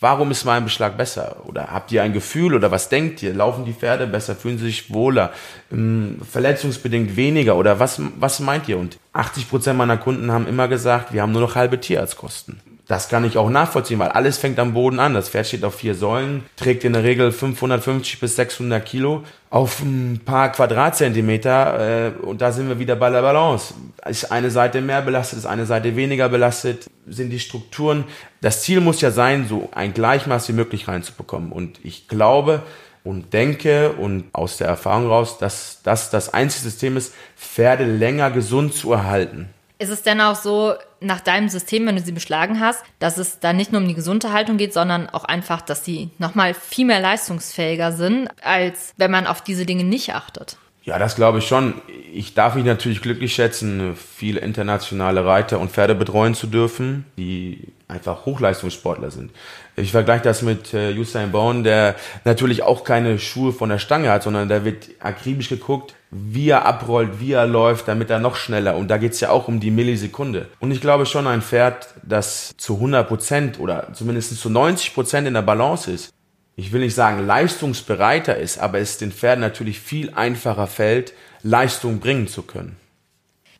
Warum 0.00 0.30
ist 0.30 0.44
mein 0.44 0.62
Beschlag 0.62 0.96
besser? 0.96 1.38
Oder 1.46 1.68
habt 1.72 1.90
ihr 1.90 2.04
ein 2.04 2.12
Gefühl 2.12 2.54
oder 2.54 2.70
was 2.70 2.88
denkt 2.88 3.20
ihr? 3.22 3.34
Laufen 3.34 3.64
die 3.64 3.72
Pferde 3.72 4.06
besser? 4.06 4.36
Fühlen 4.36 4.56
sie 4.56 4.66
sich 4.66 4.92
wohler? 4.92 5.32
Ähm, 5.72 6.20
verletzungsbedingt 6.30 7.16
weniger? 7.16 7.56
Oder 7.56 7.80
was, 7.80 8.00
was 8.16 8.38
meint 8.38 8.68
ihr? 8.68 8.78
Und 8.78 8.98
80 9.12 9.50
Prozent 9.50 9.76
meiner 9.76 9.96
Kunden 9.96 10.30
haben 10.30 10.46
immer 10.46 10.68
gesagt, 10.68 11.12
wir 11.12 11.22
haben 11.22 11.32
nur 11.32 11.40
noch 11.40 11.56
halbe 11.56 11.80
Tierarztkosten. 11.80 12.60
Das 12.88 13.10
kann 13.10 13.24
ich 13.24 13.36
auch 13.36 13.50
nachvollziehen, 13.50 13.98
weil 13.98 14.08
alles 14.08 14.38
fängt 14.38 14.58
am 14.58 14.72
Boden 14.72 14.98
an. 14.98 15.12
Das 15.12 15.28
Pferd 15.28 15.46
steht 15.46 15.62
auf 15.62 15.74
vier 15.74 15.94
Säulen, 15.94 16.44
trägt 16.56 16.84
in 16.84 16.94
der 16.94 17.04
Regel 17.04 17.32
550 17.32 18.18
bis 18.18 18.36
600 18.36 18.84
Kilo 18.84 19.24
auf 19.50 19.80
ein 19.80 20.22
paar 20.24 20.50
Quadratzentimeter 20.50 22.06
äh, 22.06 22.10
und 22.22 22.40
da 22.40 22.50
sind 22.50 22.66
wir 22.68 22.78
wieder 22.78 22.96
bei 22.96 23.10
der 23.10 23.20
Balance. 23.20 23.74
Ist 24.06 24.32
eine 24.32 24.50
Seite 24.50 24.80
mehr 24.80 25.02
belastet, 25.02 25.40
ist 25.40 25.46
eine 25.46 25.66
Seite 25.66 25.96
weniger 25.96 26.30
belastet, 26.30 26.86
sind 27.06 27.28
die 27.28 27.40
Strukturen. 27.40 28.04
Das 28.40 28.62
Ziel 28.62 28.80
muss 28.80 29.02
ja 29.02 29.10
sein, 29.10 29.46
so 29.46 29.68
ein 29.74 29.92
Gleichmaß 29.92 30.48
wie 30.48 30.54
möglich 30.54 30.88
reinzubekommen. 30.88 31.52
Und 31.52 31.80
ich 31.84 32.08
glaube 32.08 32.62
und 33.04 33.34
denke 33.34 33.92
und 33.92 34.24
aus 34.32 34.56
der 34.56 34.66
Erfahrung 34.66 35.08
raus, 35.08 35.36
dass 35.36 35.82
das 35.82 36.08
das 36.08 36.32
einzige 36.32 36.70
System 36.70 36.96
ist, 36.96 37.12
Pferde 37.36 37.84
länger 37.84 38.30
gesund 38.30 38.72
zu 38.72 38.94
erhalten. 38.94 39.50
Ist 39.78 39.90
es 39.90 40.02
denn 40.02 40.20
auch 40.22 40.34
so, 40.34 40.74
nach 41.00 41.20
deinem 41.20 41.48
System, 41.48 41.86
wenn 41.86 41.96
du 41.96 42.02
sie 42.02 42.12
beschlagen 42.12 42.60
hast, 42.60 42.84
dass 42.98 43.18
es 43.18 43.40
da 43.40 43.52
nicht 43.52 43.72
nur 43.72 43.80
um 43.80 43.88
die 43.88 43.94
gesunde 43.94 44.32
Haltung 44.32 44.56
geht, 44.56 44.72
sondern 44.72 45.08
auch 45.08 45.24
einfach, 45.24 45.60
dass 45.60 45.84
sie 45.84 46.10
nochmal 46.18 46.54
viel 46.54 46.86
mehr 46.86 47.00
leistungsfähiger 47.00 47.92
sind, 47.92 48.28
als 48.42 48.92
wenn 48.96 49.10
man 49.10 49.26
auf 49.26 49.42
diese 49.42 49.66
Dinge 49.66 49.84
nicht 49.84 50.14
achtet? 50.14 50.56
Ja, 50.88 50.98
das 50.98 51.16
glaube 51.16 51.38
ich 51.38 51.46
schon. 51.46 51.74
Ich 52.14 52.32
darf 52.32 52.54
mich 52.54 52.64
natürlich 52.64 53.02
glücklich 53.02 53.34
schätzen, 53.34 53.94
viele 53.94 54.40
internationale 54.40 55.24
Reiter 55.26 55.60
und 55.60 55.70
Pferde 55.70 55.94
betreuen 55.94 56.34
zu 56.34 56.46
dürfen, 56.46 57.04
die 57.18 57.68
einfach 57.88 58.24
Hochleistungssportler 58.24 59.10
sind. 59.10 59.30
Ich 59.78 59.92
vergleiche 59.92 60.24
das 60.24 60.42
mit 60.42 60.74
äh, 60.74 60.92
Usain 60.98 61.30
Bourne, 61.30 61.62
der 61.62 61.94
natürlich 62.24 62.62
auch 62.62 62.82
keine 62.82 63.18
Schuhe 63.18 63.52
von 63.52 63.68
der 63.68 63.78
Stange 63.78 64.10
hat, 64.10 64.24
sondern 64.24 64.48
da 64.48 64.64
wird 64.64 64.88
akribisch 64.98 65.48
geguckt, 65.48 65.94
wie 66.10 66.48
er 66.48 66.64
abrollt, 66.64 67.20
wie 67.20 67.32
er 67.32 67.46
läuft, 67.46 67.86
damit 67.86 68.10
er 68.10 68.18
noch 68.18 68.34
schneller. 68.34 68.76
Und 68.76 68.88
da 68.88 68.96
geht's 68.96 69.20
ja 69.20 69.30
auch 69.30 69.46
um 69.46 69.60
die 69.60 69.70
Millisekunde. 69.70 70.48
Und 70.58 70.72
ich 70.72 70.80
glaube 70.80 71.06
schon, 71.06 71.26
ein 71.26 71.42
Pferd, 71.42 71.88
das 72.02 72.56
zu 72.56 72.74
100 72.74 73.06
Prozent 73.06 73.60
oder 73.60 73.92
zumindest 73.92 74.40
zu 74.40 74.50
90 74.50 74.94
Prozent 74.94 75.28
in 75.28 75.34
der 75.34 75.42
Balance 75.42 75.90
ist, 75.90 76.12
ich 76.56 76.72
will 76.72 76.80
nicht 76.80 76.94
sagen 76.94 77.24
leistungsbereiter 77.24 78.36
ist, 78.36 78.58
aber 78.58 78.80
es 78.80 78.98
den 78.98 79.12
Pferden 79.12 79.40
natürlich 79.40 79.78
viel 79.78 80.12
einfacher 80.14 80.66
fällt, 80.66 81.12
Leistung 81.44 82.00
bringen 82.00 82.26
zu 82.26 82.42
können. 82.42 82.76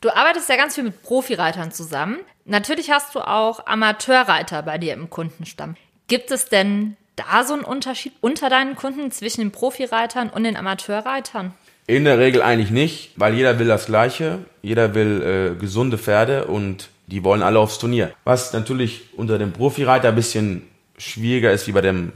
Du 0.01 0.11
arbeitest 0.11 0.49
ja 0.49 0.57
ganz 0.57 0.75
viel 0.75 0.85
mit 0.85 1.03
Profireitern 1.03 1.71
zusammen. 1.71 2.19
Natürlich 2.45 2.91
hast 2.91 3.15
du 3.15 3.21
auch 3.21 3.67
Amateurreiter 3.67 4.63
bei 4.63 4.79
dir 4.79 4.95
im 4.95 5.11
Kundenstamm. 5.11 5.77
Gibt 6.09 6.31
es 6.31 6.47
denn 6.47 6.97
da 7.17 7.45
so 7.45 7.53
einen 7.53 7.65
Unterschied 7.65 8.15
unter 8.23 8.49
deinen 8.49 8.77
Kunden 8.77 9.11
zwischen 9.11 9.43
den 9.43 9.53
Profireitern 9.53 10.31
und 10.31 10.45
den 10.45 10.57
Amateurreitern? 10.57 11.53
In 11.87 12.05
der 12.05 12.19
Regel 12.19 12.41
eigentlich 12.41 12.71
nicht, 12.71 13.13
weil 13.17 13.35
jeder 13.35 13.59
will 13.59 13.69
das 13.69 13.87
Gleiche. 13.87 14.39
Jeder 14.63 14.95
will 14.95 15.55
äh, 15.55 15.61
gesunde 15.61 15.99
Pferde 15.99 16.47
und 16.47 16.89
die 17.07 17.25
wollen 17.25 17.43
alle 17.43 17.59
aufs 17.59 17.79
Turnier. 17.79 18.13
Was 18.25 18.55
natürlich 18.55 19.11
unter 19.17 19.39
dem 19.39 19.53
Profireiter 19.53 20.09
ein 20.09 20.15
bisschen 20.15 20.63
schwieriger 20.97 21.53
ist 21.53 21.67
wie 21.67 21.73
bei 21.73 21.83
dem 21.83 22.13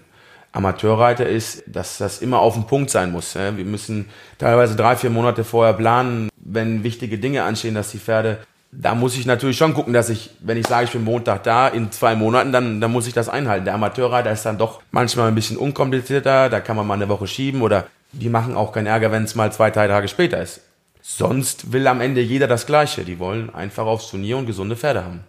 Amateurreiter 0.53 1.27
ist, 1.27 1.65
dass 1.67 1.99
das 1.99 2.21
immer 2.21 2.41
auf 2.41 2.55
den 2.55 2.67
Punkt 2.67 2.91
sein 2.91 3.11
muss. 3.11 3.35
Wir 3.35 3.53
müssen 3.53 4.11
teilweise 4.39 4.77
drei, 4.77 4.97
vier 4.97 5.09
Monate 5.09 5.45
vorher 5.45 5.73
planen, 5.73 6.29
wenn 6.37 6.83
wichtige 6.83 7.19
Dinge 7.19 7.43
anstehen, 7.45 7.75
dass 7.75 7.91
die 7.91 7.99
Pferde 7.99 8.39
da 8.73 8.95
muss 8.95 9.17
ich 9.17 9.27
natürlich 9.27 9.59
schon 9.59 9.75
gucken, 9.75 9.93
dass 9.93 10.09
ich, 10.09 10.31
wenn 10.41 10.57
ich 10.57 10.67
sage, 10.67 10.87
ich 10.87 10.93
bin 10.93 11.05
Montag 11.05 11.43
da, 11.45 11.69
in 11.69 11.93
zwei 11.93 12.17
Monaten, 12.17 12.53
dann, 12.53 12.81
dann 12.81 12.91
muss 12.91 13.07
ich 13.07 13.13
das 13.13 13.29
einhalten. 13.29 13.67
Der 13.67 13.75
Amateurreiter 13.75 14.33
ist 14.33 14.47
dann 14.47 14.57
doch 14.57 14.81
manchmal 14.91 15.29
ein 15.29 15.35
bisschen 15.35 15.59
unkomplizierter, 15.59 16.49
da 16.49 16.61
kann 16.61 16.77
man 16.77 16.87
mal 16.87 16.95
eine 16.95 17.09
Woche 17.09 17.27
schieben 17.27 17.61
oder 17.61 17.87
die 18.13 18.31
machen 18.31 18.57
auch 18.57 18.73
keinen 18.73 18.87
Ärger, 18.87 19.13
wenn 19.13 19.25
es 19.25 19.35
mal 19.35 19.53
zwei, 19.53 19.71
drei 19.71 19.89
Tage 19.89 20.09
später 20.09 20.41
ist. 20.41 20.63
Sonst 21.03 21.73
will 21.73 21.87
am 21.87 22.01
Ende 22.01 22.23
jeder 22.23 22.47
das 22.47 22.65
Gleiche. 22.65 23.05
Die 23.05 23.19
wollen 23.19 23.55
einfach 23.55 23.85
aufs 23.85 24.11
Turnier 24.11 24.39
und 24.39 24.47
gesunde 24.47 24.77
Pferde 24.77 25.05
haben. 25.05 25.25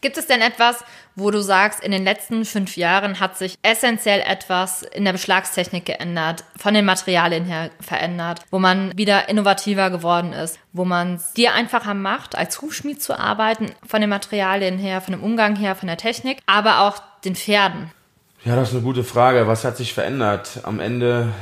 Gibt 0.00 0.16
es 0.16 0.28
denn 0.28 0.40
etwas, 0.40 0.84
wo 1.16 1.32
du 1.32 1.42
sagst, 1.42 1.82
in 1.82 1.90
den 1.90 2.04
letzten 2.04 2.44
fünf 2.44 2.76
Jahren 2.76 3.18
hat 3.18 3.36
sich 3.36 3.58
essentiell 3.62 4.20
etwas 4.20 4.82
in 4.82 5.04
der 5.04 5.12
Beschlagstechnik 5.12 5.86
geändert, 5.86 6.44
von 6.56 6.72
den 6.72 6.84
Materialien 6.84 7.44
her 7.44 7.70
verändert, 7.80 8.42
wo 8.52 8.60
man 8.60 8.96
wieder 8.96 9.28
innovativer 9.28 9.90
geworden 9.90 10.32
ist, 10.32 10.60
wo 10.72 10.84
man 10.84 11.16
es 11.16 11.32
dir 11.32 11.52
einfacher 11.52 11.94
macht, 11.94 12.38
als 12.38 12.62
Hufschmied 12.62 13.02
zu 13.02 13.18
arbeiten, 13.18 13.72
von 13.84 14.00
den 14.00 14.10
Materialien 14.10 14.78
her, 14.78 15.00
von 15.00 15.12
dem 15.12 15.22
Umgang 15.24 15.56
her, 15.56 15.74
von 15.74 15.88
der 15.88 15.96
Technik, 15.96 16.38
aber 16.46 16.80
auch 16.80 17.02
den 17.24 17.34
Pferden? 17.34 17.90
Ja, 18.44 18.54
das 18.54 18.68
ist 18.68 18.74
eine 18.74 18.84
gute 18.84 19.02
Frage. 19.02 19.48
Was 19.48 19.64
hat 19.64 19.76
sich 19.76 19.92
verändert? 19.92 20.60
Am 20.62 20.78
Ende 20.78 21.32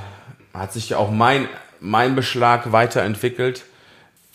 hat 0.55 0.73
sich 0.73 0.89
ja 0.89 0.97
auch 0.97 1.11
mein, 1.11 1.47
mein 1.79 2.17
Beschlag 2.17 2.73
weiterentwickelt. 2.73 3.65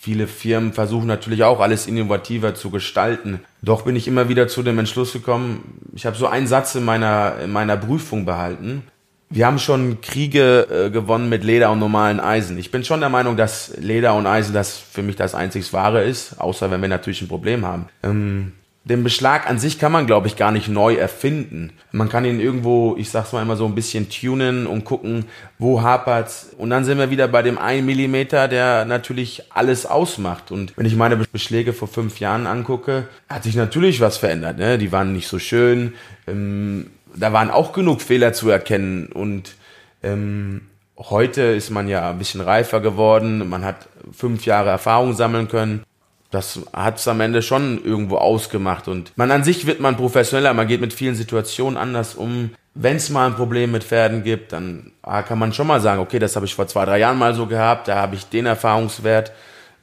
Viele 0.04 0.26
Firmen 0.26 0.72
versuchen 0.72 1.06
natürlich 1.06 1.44
auch 1.44 1.60
alles 1.60 1.86
innovativer 1.86 2.56
zu 2.56 2.70
gestalten. 2.70 3.38
Doch 3.62 3.82
bin 3.82 3.94
ich 3.94 4.08
immer 4.08 4.28
wieder 4.28 4.48
zu 4.48 4.64
dem 4.64 4.80
Entschluss 4.80 5.12
gekommen, 5.12 5.78
ich 5.94 6.06
habe 6.06 6.16
so 6.16 6.26
einen 6.26 6.48
Satz 6.48 6.74
in 6.74 6.84
meiner, 6.84 7.36
in 7.40 7.52
meiner 7.52 7.76
Prüfung 7.76 8.24
behalten. 8.24 8.82
Wir 9.30 9.46
haben 9.46 9.60
schon 9.60 10.00
Kriege 10.00 10.66
äh, 10.68 10.90
gewonnen 10.90 11.28
mit 11.28 11.44
Leder 11.44 11.70
und 11.70 11.78
normalen 11.78 12.18
Eisen. 12.18 12.58
Ich 12.58 12.72
bin 12.72 12.82
schon 12.82 12.98
der 12.98 13.10
Meinung, 13.10 13.36
dass 13.36 13.76
Leder 13.76 14.14
und 14.14 14.26
Eisen 14.26 14.52
das 14.52 14.76
für 14.76 15.04
mich 15.04 15.14
das 15.14 15.36
einzig 15.36 15.72
Wahre 15.72 16.02
ist, 16.02 16.40
außer 16.40 16.72
wenn 16.72 16.82
wir 16.82 16.88
natürlich 16.88 17.22
ein 17.22 17.28
Problem 17.28 17.64
haben. 17.64 17.86
Ähm, 18.02 18.54
den 18.84 19.04
Beschlag 19.04 19.48
an 19.48 19.60
sich 19.60 19.78
kann 19.78 19.92
man, 19.92 20.06
glaube 20.06 20.26
ich, 20.26 20.34
gar 20.34 20.50
nicht 20.50 20.68
neu 20.68 20.94
erfinden. 20.94 21.72
Man 21.92 22.08
kann 22.08 22.24
ihn 22.24 22.40
irgendwo, 22.40 22.96
ich 22.96 23.10
sag's 23.10 23.32
mal 23.32 23.42
immer 23.42 23.54
so 23.54 23.64
ein 23.64 23.76
bisschen 23.76 24.10
tunen 24.10 24.66
und 24.66 24.84
gucken, 24.84 25.26
wo 25.58 25.82
hapert's. 25.82 26.50
Und 26.58 26.70
dann 26.70 26.84
sind 26.84 26.98
wir 26.98 27.08
wieder 27.10 27.28
bei 27.28 27.42
dem 27.42 27.58
einen 27.58 27.86
Millimeter, 27.86 28.48
der 28.48 28.84
natürlich 28.84 29.44
alles 29.50 29.86
ausmacht. 29.86 30.50
Und 30.50 30.76
wenn 30.76 30.86
ich 30.86 30.96
meine 30.96 31.16
Beschläge 31.16 31.72
vor 31.72 31.86
fünf 31.86 32.18
Jahren 32.18 32.48
angucke, 32.48 33.06
hat 33.28 33.44
sich 33.44 33.54
natürlich 33.54 34.00
was 34.00 34.16
verändert. 34.16 34.58
Ne? 34.58 34.78
Die 34.78 34.90
waren 34.90 35.12
nicht 35.12 35.28
so 35.28 35.38
schön. 35.38 35.94
Ähm, 36.26 36.90
da 37.14 37.32
waren 37.32 37.50
auch 37.52 37.72
genug 37.72 38.02
Fehler 38.02 38.32
zu 38.32 38.50
erkennen. 38.50 39.06
Und 39.06 39.54
ähm, 40.02 40.62
heute 40.98 41.42
ist 41.42 41.70
man 41.70 41.86
ja 41.86 42.10
ein 42.10 42.18
bisschen 42.18 42.40
reifer 42.40 42.80
geworden. 42.80 43.48
Man 43.48 43.64
hat 43.64 43.88
fünf 44.10 44.44
Jahre 44.44 44.70
Erfahrung 44.70 45.14
sammeln 45.14 45.46
können 45.46 45.84
das 46.32 46.60
hat 46.72 46.98
es 46.98 47.06
am 47.06 47.20
Ende 47.20 47.42
schon 47.42 47.84
irgendwo 47.84 48.16
ausgemacht. 48.16 48.88
Und 48.88 49.12
man 49.16 49.30
an 49.30 49.44
sich 49.44 49.66
wird 49.66 49.80
man 49.80 49.96
professioneller, 49.96 50.54
man 50.54 50.66
geht 50.66 50.80
mit 50.80 50.94
vielen 50.94 51.14
Situationen 51.14 51.76
anders 51.76 52.14
um. 52.14 52.54
Wenn 52.74 52.96
es 52.96 53.10
mal 53.10 53.26
ein 53.26 53.36
Problem 53.36 53.70
mit 53.70 53.84
Pferden 53.84 54.24
gibt, 54.24 54.54
dann 54.54 54.92
ah, 55.02 55.22
kann 55.22 55.38
man 55.38 55.52
schon 55.52 55.66
mal 55.66 55.80
sagen, 55.80 56.00
okay, 56.00 56.18
das 56.18 56.34
habe 56.34 56.46
ich 56.46 56.54
vor 56.54 56.66
zwei, 56.66 56.86
drei 56.86 56.98
Jahren 56.98 57.18
mal 57.18 57.34
so 57.34 57.46
gehabt, 57.46 57.86
da 57.86 57.96
habe 57.96 58.16
ich 58.16 58.24
den 58.24 58.46
Erfahrungswert. 58.46 59.30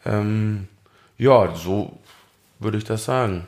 Ähm, 0.06 0.68
ja, 1.20 1.54
so 1.56 2.00
würde 2.58 2.80
ich 2.80 2.84
das 2.84 3.06
sagen. 3.06 3.46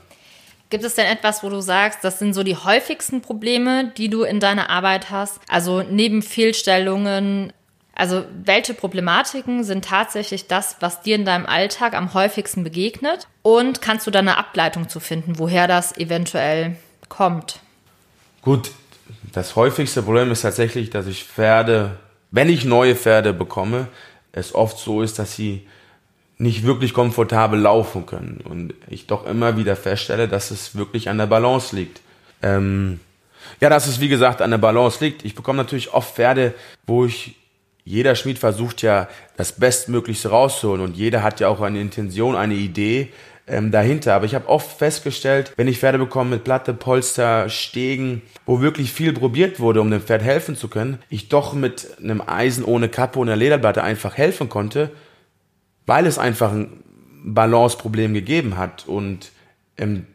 Gibt 0.69 0.83
es 0.83 0.93
denn 0.93 1.07
etwas, 1.07 1.43
wo 1.43 1.49
du 1.49 1.59
sagst, 1.59 2.03
das 2.03 2.19
sind 2.19 2.33
so 2.33 2.43
die 2.43 2.55
häufigsten 2.55 3.21
Probleme, 3.21 3.91
die 3.97 4.09
du 4.09 4.21
in 4.21 4.39
deiner 4.39 4.69
Arbeit 4.69 5.09
hast? 5.09 5.39
Also 5.49 5.81
neben 5.81 6.21
Fehlstellungen, 6.21 7.51
also 7.93 8.25
welche 8.43 8.73
Problematiken 8.73 9.63
sind 9.63 9.85
tatsächlich 9.85 10.47
das, 10.47 10.77
was 10.79 11.01
dir 11.01 11.15
in 11.15 11.25
deinem 11.25 11.45
Alltag 11.45 11.93
am 11.93 12.13
häufigsten 12.13 12.63
begegnet? 12.63 13.27
Und 13.41 13.81
kannst 13.81 14.07
du 14.07 14.11
da 14.11 14.19
eine 14.19 14.37
Ableitung 14.37 14.89
zu 14.89 14.99
finden, 14.99 15.37
woher 15.37 15.67
das 15.67 15.97
eventuell 15.97 16.77
kommt? 17.09 17.59
Gut, 18.41 18.71
das 19.33 19.55
häufigste 19.55 20.01
Problem 20.01 20.31
ist 20.31 20.41
tatsächlich, 20.41 20.89
dass 20.89 21.07
ich 21.07 21.23
Pferde, 21.25 21.97
wenn 22.31 22.49
ich 22.49 22.65
neue 22.65 22.95
Pferde 22.95 23.33
bekomme, 23.33 23.87
es 24.31 24.55
oft 24.55 24.77
so 24.77 25.01
ist, 25.01 25.19
dass 25.19 25.35
sie 25.35 25.67
nicht 26.37 26.63
wirklich 26.63 26.93
komfortabel 26.93 27.59
laufen 27.59 28.05
können. 28.05 28.41
Und 28.43 28.73
ich 28.87 29.05
doch 29.05 29.27
immer 29.27 29.57
wieder 29.57 29.75
feststelle, 29.75 30.27
dass 30.27 30.49
es 30.49 30.75
wirklich 30.75 31.09
an 31.09 31.19
der 31.19 31.27
Balance 31.27 31.75
liegt. 31.75 32.01
Ähm, 32.41 32.99
ja, 33.59 33.69
dass 33.69 33.85
es 33.85 33.99
wie 33.99 34.07
gesagt 34.07 34.41
an 34.41 34.49
der 34.49 34.57
Balance 34.57 35.03
liegt. 35.03 35.23
Ich 35.23 35.35
bekomme 35.35 35.57
natürlich 35.57 35.93
oft 35.93 36.15
Pferde, 36.15 36.55
wo 36.87 37.05
ich 37.05 37.35
jeder 37.83 38.15
Schmied 38.15 38.39
versucht 38.39 38.81
ja 38.81 39.07
das 39.37 39.53
Bestmöglichste 39.53 40.29
rauszuholen 40.29 40.81
und 40.81 40.95
jeder 40.95 41.23
hat 41.23 41.39
ja 41.39 41.47
auch 41.47 41.61
eine 41.61 41.81
Intention, 41.81 42.35
eine 42.35 42.53
Idee 42.53 43.09
ähm, 43.47 43.71
dahinter. 43.71 44.13
Aber 44.13 44.25
ich 44.25 44.35
habe 44.35 44.47
oft 44.47 44.77
festgestellt, 44.77 45.53
wenn 45.57 45.67
ich 45.67 45.79
Pferde 45.79 45.97
bekomme 45.97 46.31
mit 46.31 46.43
Platte, 46.43 46.73
Polster, 46.73 47.49
Stegen, 47.49 48.21
wo 48.45 48.61
wirklich 48.61 48.93
viel 48.93 49.13
probiert 49.13 49.59
wurde, 49.59 49.81
um 49.81 49.91
dem 49.91 50.01
Pferd 50.01 50.21
helfen 50.21 50.55
zu 50.55 50.67
können, 50.67 50.99
ich 51.09 51.29
doch 51.29 51.53
mit 51.53 51.97
einem 51.99 52.21
Eisen 52.21 52.63
ohne 52.63 52.89
Kappe 52.89 53.19
und 53.19 53.29
einer 53.29 53.35
Lederplatte 53.35 53.83
einfach 53.83 54.17
helfen 54.17 54.47
konnte, 54.47 54.91
weil 55.85 56.05
es 56.05 56.17
einfach 56.17 56.51
ein 56.51 56.83
Balanceproblem 57.23 58.13
gegeben 58.13 58.57
hat 58.57 58.87
und 58.87 59.31
ähm, 59.77 60.05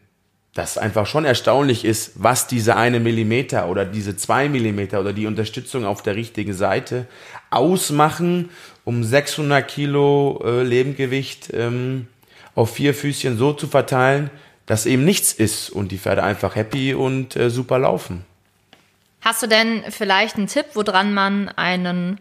das 0.57 0.77
einfach 0.77 1.05
schon 1.05 1.23
erstaunlich 1.23 1.85
ist, 1.85 2.13
was 2.15 2.47
diese 2.47 2.75
eine 2.75 2.99
Millimeter 2.99 3.67
oder 3.69 3.85
diese 3.85 4.17
zwei 4.17 4.49
Millimeter 4.49 4.99
oder 4.99 5.13
die 5.13 5.27
Unterstützung 5.27 5.85
auf 5.85 6.01
der 6.01 6.15
richtigen 6.15 6.53
Seite 6.53 7.05
ausmachen, 7.51 8.49
um 8.83 9.03
600 9.03 9.67
Kilo 9.67 10.41
äh, 10.43 10.63
Lebendgewicht 10.63 11.51
ähm, 11.53 12.07
auf 12.55 12.73
vier 12.73 12.95
Füßchen 12.95 13.37
so 13.37 13.53
zu 13.53 13.67
verteilen, 13.67 14.31
dass 14.65 14.87
eben 14.87 15.05
nichts 15.05 15.31
ist 15.31 15.69
und 15.69 15.91
die 15.91 15.99
Pferde 15.99 16.23
einfach 16.23 16.55
happy 16.55 16.95
und 16.95 17.35
äh, 17.35 17.51
super 17.51 17.77
laufen. 17.77 18.25
Hast 19.21 19.43
du 19.43 19.47
denn 19.47 19.83
vielleicht 19.89 20.37
einen 20.37 20.47
Tipp, 20.47 20.65
woran 20.73 21.13
man 21.13 21.49
einen 21.49 22.19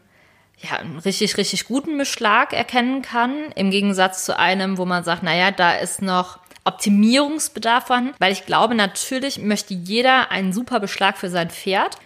ja, 0.59 0.79
einen 0.79 0.99
richtig, 0.99 1.37
richtig 1.37 1.67
guten 1.67 1.99
Beschlag 1.99 2.55
erkennen 2.55 3.03
kann, 3.03 3.53
im 3.57 3.71
Gegensatz 3.71 4.25
zu 4.25 4.39
einem, 4.39 4.79
wo 4.79 4.87
man 4.87 5.05
sagt, 5.05 5.23
naja, 5.23 5.51
da 5.51 5.73
ist 5.73 6.01
noch 6.01 6.39
Optimierungsbedarf 6.67 7.87
vorhanden, 7.87 8.15
weil 8.19 8.33
ich 8.33 8.47
glaube, 8.47 8.75
natürlich 8.75 9.39
möchte 9.39 9.75
jeder 9.75 10.31
einen 10.31 10.53
super 10.53 10.81
Beschlag 10.81 11.17
für 11.17 11.31
sein 11.31 11.51
Pferd. 11.51 11.97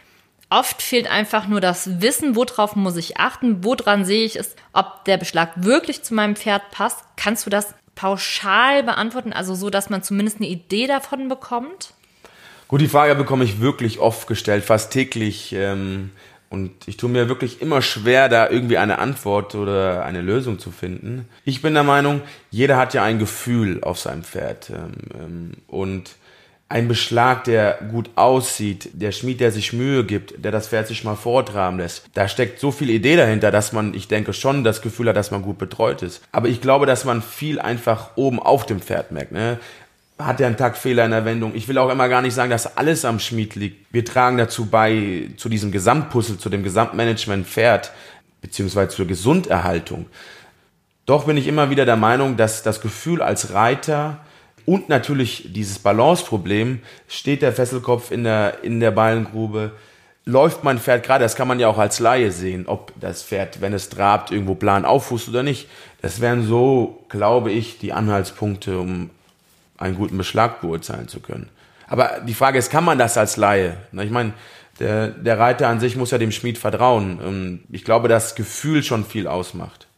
Oft 0.51 0.83
fehlt 0.83 1.11
einfach 1.11 1.47
nur 1.47 1.61
das 1.61 2.01
Wissen, 2.01 2.35
worauf 2.35 2.75
muss 2.77 2.97
ich 2.97 3.19
achten, 3.19 3.65
woran 3.65 4.05
sehe 4.05 4.25
ich 4.25 4.37
es, 4.37 4.57
ob 4.73 5.05
der 5.05 5.17
Beschlag 5.17 5.53
wirklich 5.57 6.03
zu 6.03 6.15
meinem 6.15 6.37
Pferd 6.37 6.71
passt. 6.73 7.05
Kannst 7.17 7.47
du 7.47 7.51
das 7.51 7.75
pauschal 7.95 8.83
beantworten, 8.83 9.33
also 9.33 9.55
so, 9.55 9.71
dass 9.71 9.91
man 9.91 10.03
zumindest 10.03 10.39
eine 10.39 10.49
Idee 10.49 10.87
davon 10.87 11.29
bekommt? 11.29 11.95
Gut, 12.67 12.81
die 12.81 12.89
Frage 12.89 13.15
bekomme 13.15 13.45
ich 13.45 13.61
wirklich 13.61 13.99
oft 13.99 14.27
gestellt, 14.27 14.65
fast 14.65 14.93
täglich. 14.93 15.53
Ähm, 15.53 16.11
und 16.51 16.73
ich 16.87 16.97
tue 16.97 17.09
mir 17.09 17.29
wirklich 17.29 17.63
immer 17.63 17.81
schwer, 17.81 18.29
da 18.29 18.51
irgendwie 18.51 18.77
eine 18.77 18.99
Antwort 18.99 19.55
oder 19.55 20.05
eine 20.05 20.21
Lösung 20.21 20.59
zu 20.59 20.73
finden. 20.73 21.29
Ich 21.45 21.63
bin 21.63 21.75
der 21.75 21.85
Meinung, 21.85 22.23
jeder 22.51 22.77
hat 22.77 22.93
ja 22.93 23.05
ein 23.05 23.21
Gefühl 23.21 23.85
auf 23.85 24.01
seinem 24.01 24.25
Pferd. 24.25 24.71
Ähm, 24.71 24.93
ähm, 25.15 25.53
und 25.69 26.11
ein 26.69 26.87
Beschlag, 26.87 27.45
der 27.45 27.79
gut 27.91 28.11
aussieht, 28.15 28.91
der 28.93 29.11
Schmied, 29.11 29.41
der 29.41 29.51
sich 29.51 29.73
Mühe 29.73 30.05
gibt, 30.05 30.45
der 30.45 30.53
das 30.53 30.69
Pferd 30.69 30.87
sich 30.87 31.03
mal 31.03 31.17
vortragen 31.17 31.79
lässt, 31.79 32.07
da 32.15 32.29
steckt 32.29 32.61
so 32.61 32.71
viel 32.71 32.91
Idee 32.91 33.17
dahinter, 33.17 33.51
dass 33.51 33.73
man, 33.73 33.93
ich 33.93 34.07
denke 34.07 34.33
schon, 34.33 34.63
das 34.63 34.81
Gefühl 34.81 35.09
hat, 35.09 35.17
dass 35.17 35.33
man 35.33 35.43
gut 35.43 35.59
betreut 35.59 36.03
ist. 36.03 36.23
Aber 36.31 36.49
ich 36.49 36.61
glaube, 36.61 36.87
dass 36.87 37.05
man 37.05 37.23
viel 37.23 37.61
einfach 37.61 38.11
oben 38.17 38.39
auf 38.41 38.67
dem 38.67 38.81
Pferd 38.81 39.11
merkt. 39.11 39.33
Ne? 39.33 39.59
Hat 40.25 40.41
er 40.41 40.47
einen 40.47 40.57
Taktfehler 40.57 41.05
in 41.05 41.11
der 41.11 41.25
Wendung. 41.25 41.55
Ich 41.55 41.69
will 41.69 41.79
auch 41.79 41.91
immer 41.91 42.09
gar 42.09 42.23
nicht 42.23 42.35
sagen, 42.35 42.51
dass 42.51 42.77
alles 42.77 43.05
am 43.05 43.19
Schmied 43.19 43.55
liegt. 43.55 43.93
Wir 43.93 44.05
tragen 44.05 44.39
dazu 44.39 44.67
bei, 44.67 45.31
zu 45.37 45.49
diesem 45.49 45.73
Gesamtpuzzle, 45.73 46.39
zu 46.39 46.49
dem 46.49 46.63
Gesamtmanagement 46.63 47.47
Pferd, 47.47 47.93
beziehungsweise 48.41 48.89
zur 48.89 49.07
Gesunderhaltung. 49.07 50.07
Doch 51.07 51.25
bin 51.25 51.37
ich 51.37 51.47
immer 51.47 51.71
wieder 51.71 51.85
der 51.85 51.97
Meinung, 51.97 52.37
dass 52.37 52.63
das 52.63 52.81
Gefühl 52.81 53.23
als 53.23 53.53
Reiter 53.53 54.19
und 54.67 54.89
natürlich 54.89 55.53
dieses 55.53 55.79
Balanceproblem, 55.79 56.81
steht 57.09 57.43
der 57.43 57.53
Fesselkopf 57.53 58.11
in 58.11 58.25
der, 58.25 58.63
in 58.63 58.79
der 58.79 58.93
Ballengrube, 58.93 59.73
läuft 60.25 60.65
mein 60.65 60.79
Pferd 60.79 61.05
gerade, 61.05 61.25
das 61.25 61.35
kann 61.35 61.49
man 61.49 61.59
ja 61.59 61.69
auch 61.69 61.79
als 61.79 61.99
Laie 61.99 62.31
sehen, 62.31 62.67
ob 62.67 62.93
das 63.01 63.23
Pferd, 63.23 63.61
wenn 63.61 63.73
es 63.73 63.89
trabt, 63.89 64.31
irgendwo 64.31 64.55
plan 64.55 64.85
auffußt 64.85 65.29
oder 65.29 65.43
nicht. 65.43 65.69
Das 66.03 66.21
wären 66.21 66.47
so, 66.47 67.05
glaube 67.09 67.51
ich, 67.51 67.79
die 67.79 67.93
Anhaltspunkte, 67.93 68.79
um 68.79 69.11
einen 69.81 69.97
guten 69.97 70.17
Beschlag 70.17 70.61
beurteilen 70.61 71.09
zu 71.09 71.21
können. 71.21 71.49
Aber 71.89 72.21
die 72.25 72.35
Frage 72.35 72.59
ist, 72.59 72.71
kann 72.71 72.85
man 72.85 72.99
das 72.99 73.17
als 73.19 73.37
Laie? 73.37 73.77
Ich 73.93 74.11
meine, 74.11 74.33
der, 74.79 75.09
der 75.09 75.39
Reiter 75.39 75.69
an 75.69 75.81
sich 75.81 75.97
muss 75.97 76.13
ja 76.13 76.19
dem 76.19 76.33
Schmied 76.33 76.57
vertrauen. 76.57 77.65
Ich 77.71 77.85
glaube, 77.85 78.09
das 78.09 78.37
Gefühl 78.37 78.83
schon 78.83 79.05
viel 79.05 79.27
ausmacht. 79.27 79.89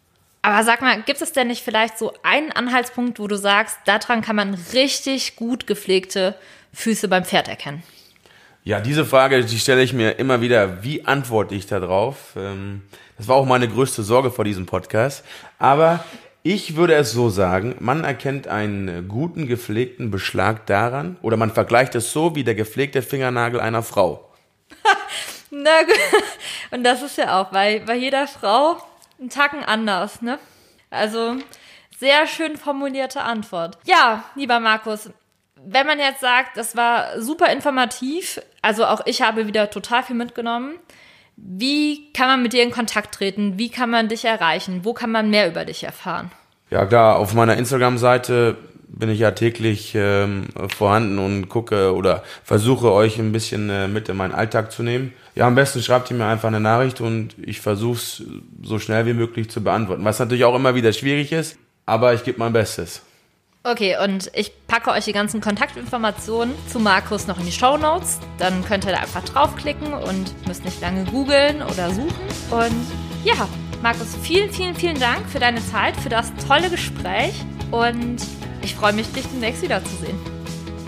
Aber 0.40 0.64
sag 0.64 0.80
mal, 0.82 1.02
gibt 1.02 1.22
es 1.22 1.32
denn 1.32 1.46
nicht 1.46 1.62
vielleicht 1.62 1.98
so 1.98 2.12
einen 2.24 2.50
Anhaltspunkt, 2.50 3.20
wo 3.20 3.28
du 3.28 3.36
sagst, 3.36 3.78
daran 3.84 4.22
kann 4.22 4.34
man 4.34 4.54
richtig 4.72 5.36
gut 5.36 5.68
gepflegte 5.68 6.34
Füße 6.72 7.06
beim 7.06 7.24
Pferd 7.24 7.46
erkennen? 7.46 7.82
Ja, 8.64 8.80
diese 8.80 9.04
Frage, 9.04 9.44
die 9.44 9.58
stelle 9.58 9.82
ich 9.82 9.92
mir 9.92 10.18
immer 10.18 10.40
wieder. 10.40 10.82
Wie 10.82 11.04
antworte 11.04 11.54
ich 11.54 11.66
darauf? 11.66 12.34
Ähm, 12.36 12.82
das 13.18 13.28
war 13.28 13.36
auch 13.36 13.46
meine 13.46 13.68
größte 13.68 14.02
Sorge 14.02 14.30
vor 14.30 14.44
diesem 14.44 14.66
Podcast. 14.66 15.24
Aber 15.58 16.04
ich 16.42 16.76
würde 16.76 16.94
es 16.94 17.12
so 17.12 17.30
sagen, 17.30 17.76
man 17.78 18.04
erkennt 18.04 18.48
einen 18.48 19.06
guten 19.08 19.46
gepflegten 19.46 20.10
Beschlag 20.10 20.66
daran, 20.66 21.16
oder 21.22 21.36
man 21.36 21.52
vergleicht 21.52 21.94
es 21.94 22.12
so 22.12 22.34
wie 22.34 22.44
der 22.44 22.54
gepflegte 22.54 23.02
Fingernagel 23.02 23.60
einer 23.60 23.82
Frau. 23.82 24.28
Na 25.50 25.82
gut. 25.82 25.98
Und 26.70 26.84
das 26.84 27.02
ist 27.02 27.18
ja 27.18 27.40
auch 27.40 27.50
bei, 27.50 27.80
bei 27.86 27.94
jeder 27.94 28.26
Frau 28.26 28.76
einen 29.20 29.28
Tacken 29.28 29.62
anders, 29.62 30.22
ne? 30.22 30.38
Also, 30.90 31.36
sehr 31.98 32.26
schön 32.26 32.56
formulierte 32.56 33.22
Antwort. 33.22 33.78
Ja, 33.84 34.24
lieber 34.34 34.58
Markus, 34.58 35.10
wenn 35.64 35.86
man 35.86 35.98
jetzt 35.98 36.20
sagt, 36.20 36.56
das 36.56 36.76
war 36.76 37.20
super 37.20 37.52
informativ, 37.52 38.40
also 38.62 38.84
auch 38.86 39.02
ich 39.06 39.22
habe 39.22 39.46
wieder 39.46 39.70
total 39.70 40.02
viel 40.02 40.16
mitgenommen. 40.16 40.74
Wie 41.44 42.12
kann 42.12 42.28
man 42.28 42.42
mit 42.42 42.52
dir 42.52 42.62
in 42.62 42.70
Kontakt 42.70 43.16
treten? 43.16 43.58
Wie 43.58 43.68
kann 43.68 43.90
man 43.90 44.08
dich 44.08 44.24
erreichen? 44.24 44.84
Wo 44.84 44.92
kann 44.92 45.10
man 45.10 45.28
mehr 45.28 45.48
über 45.48 45.64
dich 45.64 45.82
erfahren? 45.82 46.30
Ja 46.70 46.86
klar, 46.86 47.16
auf 47.16 47.34
meiner 47.34 47.56
Instagram-Seite 47.56 48.56
bin 48.86 49.10
ich 49.10 49.18
ja 49.18 49.32
täglich 49.32 49.92
ähm, 49.96 50.46
vorhanden 50.68 51.18
und 51.18 51.48
gucke 51.48 51.94
oder 51.94 52.22
versuche 52.44 52.92
euch 52.92 53.18
ein 53.18 53.32
bisschen 53.32 53.68
äh, 53.70 53.88
mit 53.88 54.08
in 54.08 54.16
meinen 54.16 54.34
Alltag 54.34 54.70
zu 54.70 54.84
nehmen. 54.84 55.14
Ja, 55.34 55.48
am 55.48 55.56
besten 55.56 55.82
schreibt 55.82 56.10
ihr 56.10 56.16
mir 56.16 56.26
einfach 56.26 56.48
eine 56.48 56.60
Nachricht 56.60 57.00
und 57.00 57.34
ich 57.42 57.60
versuche 57.60 57.96
es 57.96 58.22
so 58.62 58.78
schnell 58.78 59.06
wie 59.06 59.14
möglich 59.14 59.50
zu 59.50 59.64
beantworten. 59.64 60.04
Was 60.04 60.20
natürlich 60.20 60.44
auch 60.44 60.54
immer 60.54 60.76
wieder 60.76 60.92
schwierig 60.92 61.32
ist, 61.32 61.58
aber 61.86 62.14
ich 62.14 62.22
gebe 62.22 62.38
mein 62.38 62.52
Bestes. 62.52 63.02
Okay, 63.64 63.96
und 64.02 64.28
ich 64.34 64.50
packe 64.66 64.90
euch 64.90 65.04
die 65.04 65.12
ganzen 65.12 65.40
Kontaktinformationen 65.40 66.52
zu 66.68 66.80
Markus 66.80 67.28
noch 67.28 67.38
in 67.38 67.46
die 67.46 67.52
Show 67.52 67.76
Notes. 67.76 68.18
Dann 68.38 68.64
könnt 68.64 68.84
ihr 68.84 68.90
da 68.90 68.98
einfach 68.98 69.22
draufklicken 69.22 69.94
und 69.94 70.34
müsst 70.48 70.64
nicht 70.64 70.80
lange 70.80 71.04
googeln 71.04 71.62
oder 71.62 71.90
suchen. 71.90 72.10
Und 72.50 72.86
ja, 73.22 73.48
Markus, 73.80 74.16
vielen, 74.20 74.50
vielen, 74.50 74.74
vielen 74.74 74.98
Dank 74.98 75.28
für 75.28 75.38
deine 75.38 75.64
Zeit, 75.64 75.96
für 75.96 76.08
das 76.08 76.32
tolle 76.48 76.70
Gespräch 76.70 77.34
und 77.70 78.16
ich 78.62 78.74
freue 78.74 78.94
mich, 78.94 79.12
dich 79.12 79.26
demnächst 79.28 79.62
wiederzusehen. 79.62 80.18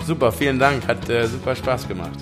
Super, 0.05 0.33
vielen 0.33 0.59
Dank, 0.59 0.85
hat 0.85 1.09
äh, 1.09 1.27
super 1.27 1.55
Spaß 1.55 1.87
gemacht. 1.87 2.19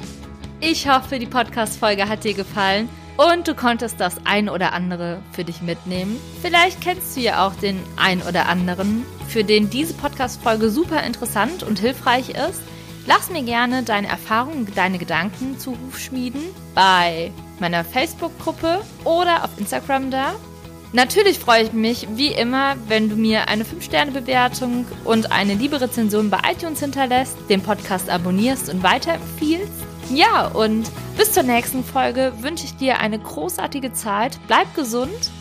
Ich 0.59 0.87
hoffe, 0.87 1.17
die 1.17 1.25
Podcast-Folge 1.25 2.07
hat 2.07 2.23
dir 2.23 2.35
gefallen 2.35 2.89
und 3.17 3.47
du 3.47 3.56
konntest 3.56 3.99
das 3.99 4.17
ein 4.26 4.49
oder 4.49 4.73
andere 4.73 5.21
für 5.32 5.43
dich 5.43 5.62
mitnehmen. 5.62 6.19
Vielleicht 6.41 6.82
kennst 6.82 7.15
du 7.15 7.21
ja 7.21 7.45
auch 7.45 7.54
den 7.56 7.80
ein 7.95 8.21
oder 8.21 8.47
anderen, 8.47 9.06
für 9.28 9.43
den 9.43 9.69
diese 9.69 9.93
Podcast-Folge 9.93 10.69
super 10.69 11.04
interessant 11.04 11.63
und 11.63 11.80
hilfreich 11.80 12.30
ist. 12.30 12.62
Lass 13.06 13.30
mir 13.30 13.43
gerne 13.43 13.84
deine 13.84 14.08
Erfahrungen, 14.08 14.67
deine 14.76 14.97
Gedanken 14.97 15.60
zu 15.60 15.78
Hufschmieden 15.86 16.41
bei 16.73 17.32
meiner 17.60 17.84
Facebook-Gruppe 17.84 18.82
oder 19.04 19.43
auf 19.43 19.52
Instagram 19.58 20.10
da. 20.10 20.36
Natürlich 20.93 21.39
freue 21.39 21.63
ich 21.63 21.73
mich, 21.73 22.08
wie 22.15 22.28
immer, 22.28 22.76
wenn 22.88 23.10
du 23.10 23.15
mir 23.15 23.47
eine 23.47 23.63
5-Sterne-Bewertung 23.63 24.86
und 25.04 25.32
eine 25.32 25.56
liebe 25.56 25.82
Rezension 25.82 26.30
bei 26.30 26.39
iTunes 26.52 26.80
hinterlässt, 26.80 27.36
den 27.49 27.62
Podcast 27.62 28.12
abonnierst 28.12 28.69
und 28.69 28.84
weiterempfiehlst. 28.84 29.92
Ja, 30.09 30.47
und 30.47 30.89
bis 31.17 31.33
zur 31.33 31.43
nächsten 31.43 31.83
Folge 31.83 32.33
wünsche 32.41 32.65
ich 32.65 32.75
dir 32.75 32.99
eine 32.99 33.19
großartige 33.19 33.93
Zeit. 33.93 34.39
Bleib 34.47 34.73
gesund. 34.75 35.31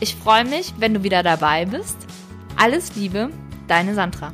Ich 0.00 0.16
freue 0.16 0.44
mich, 0.44 0.74
wenn 0.78 0.94
du 0.94 1.02
wieder 1.02 1.22
dabei 1.22 1.64
bist. 1.66 1.96
Alles 2.56 2.94
Liebe, 2.96 3.30
deine 3.68 3.94
Sandra. 3.94 4.32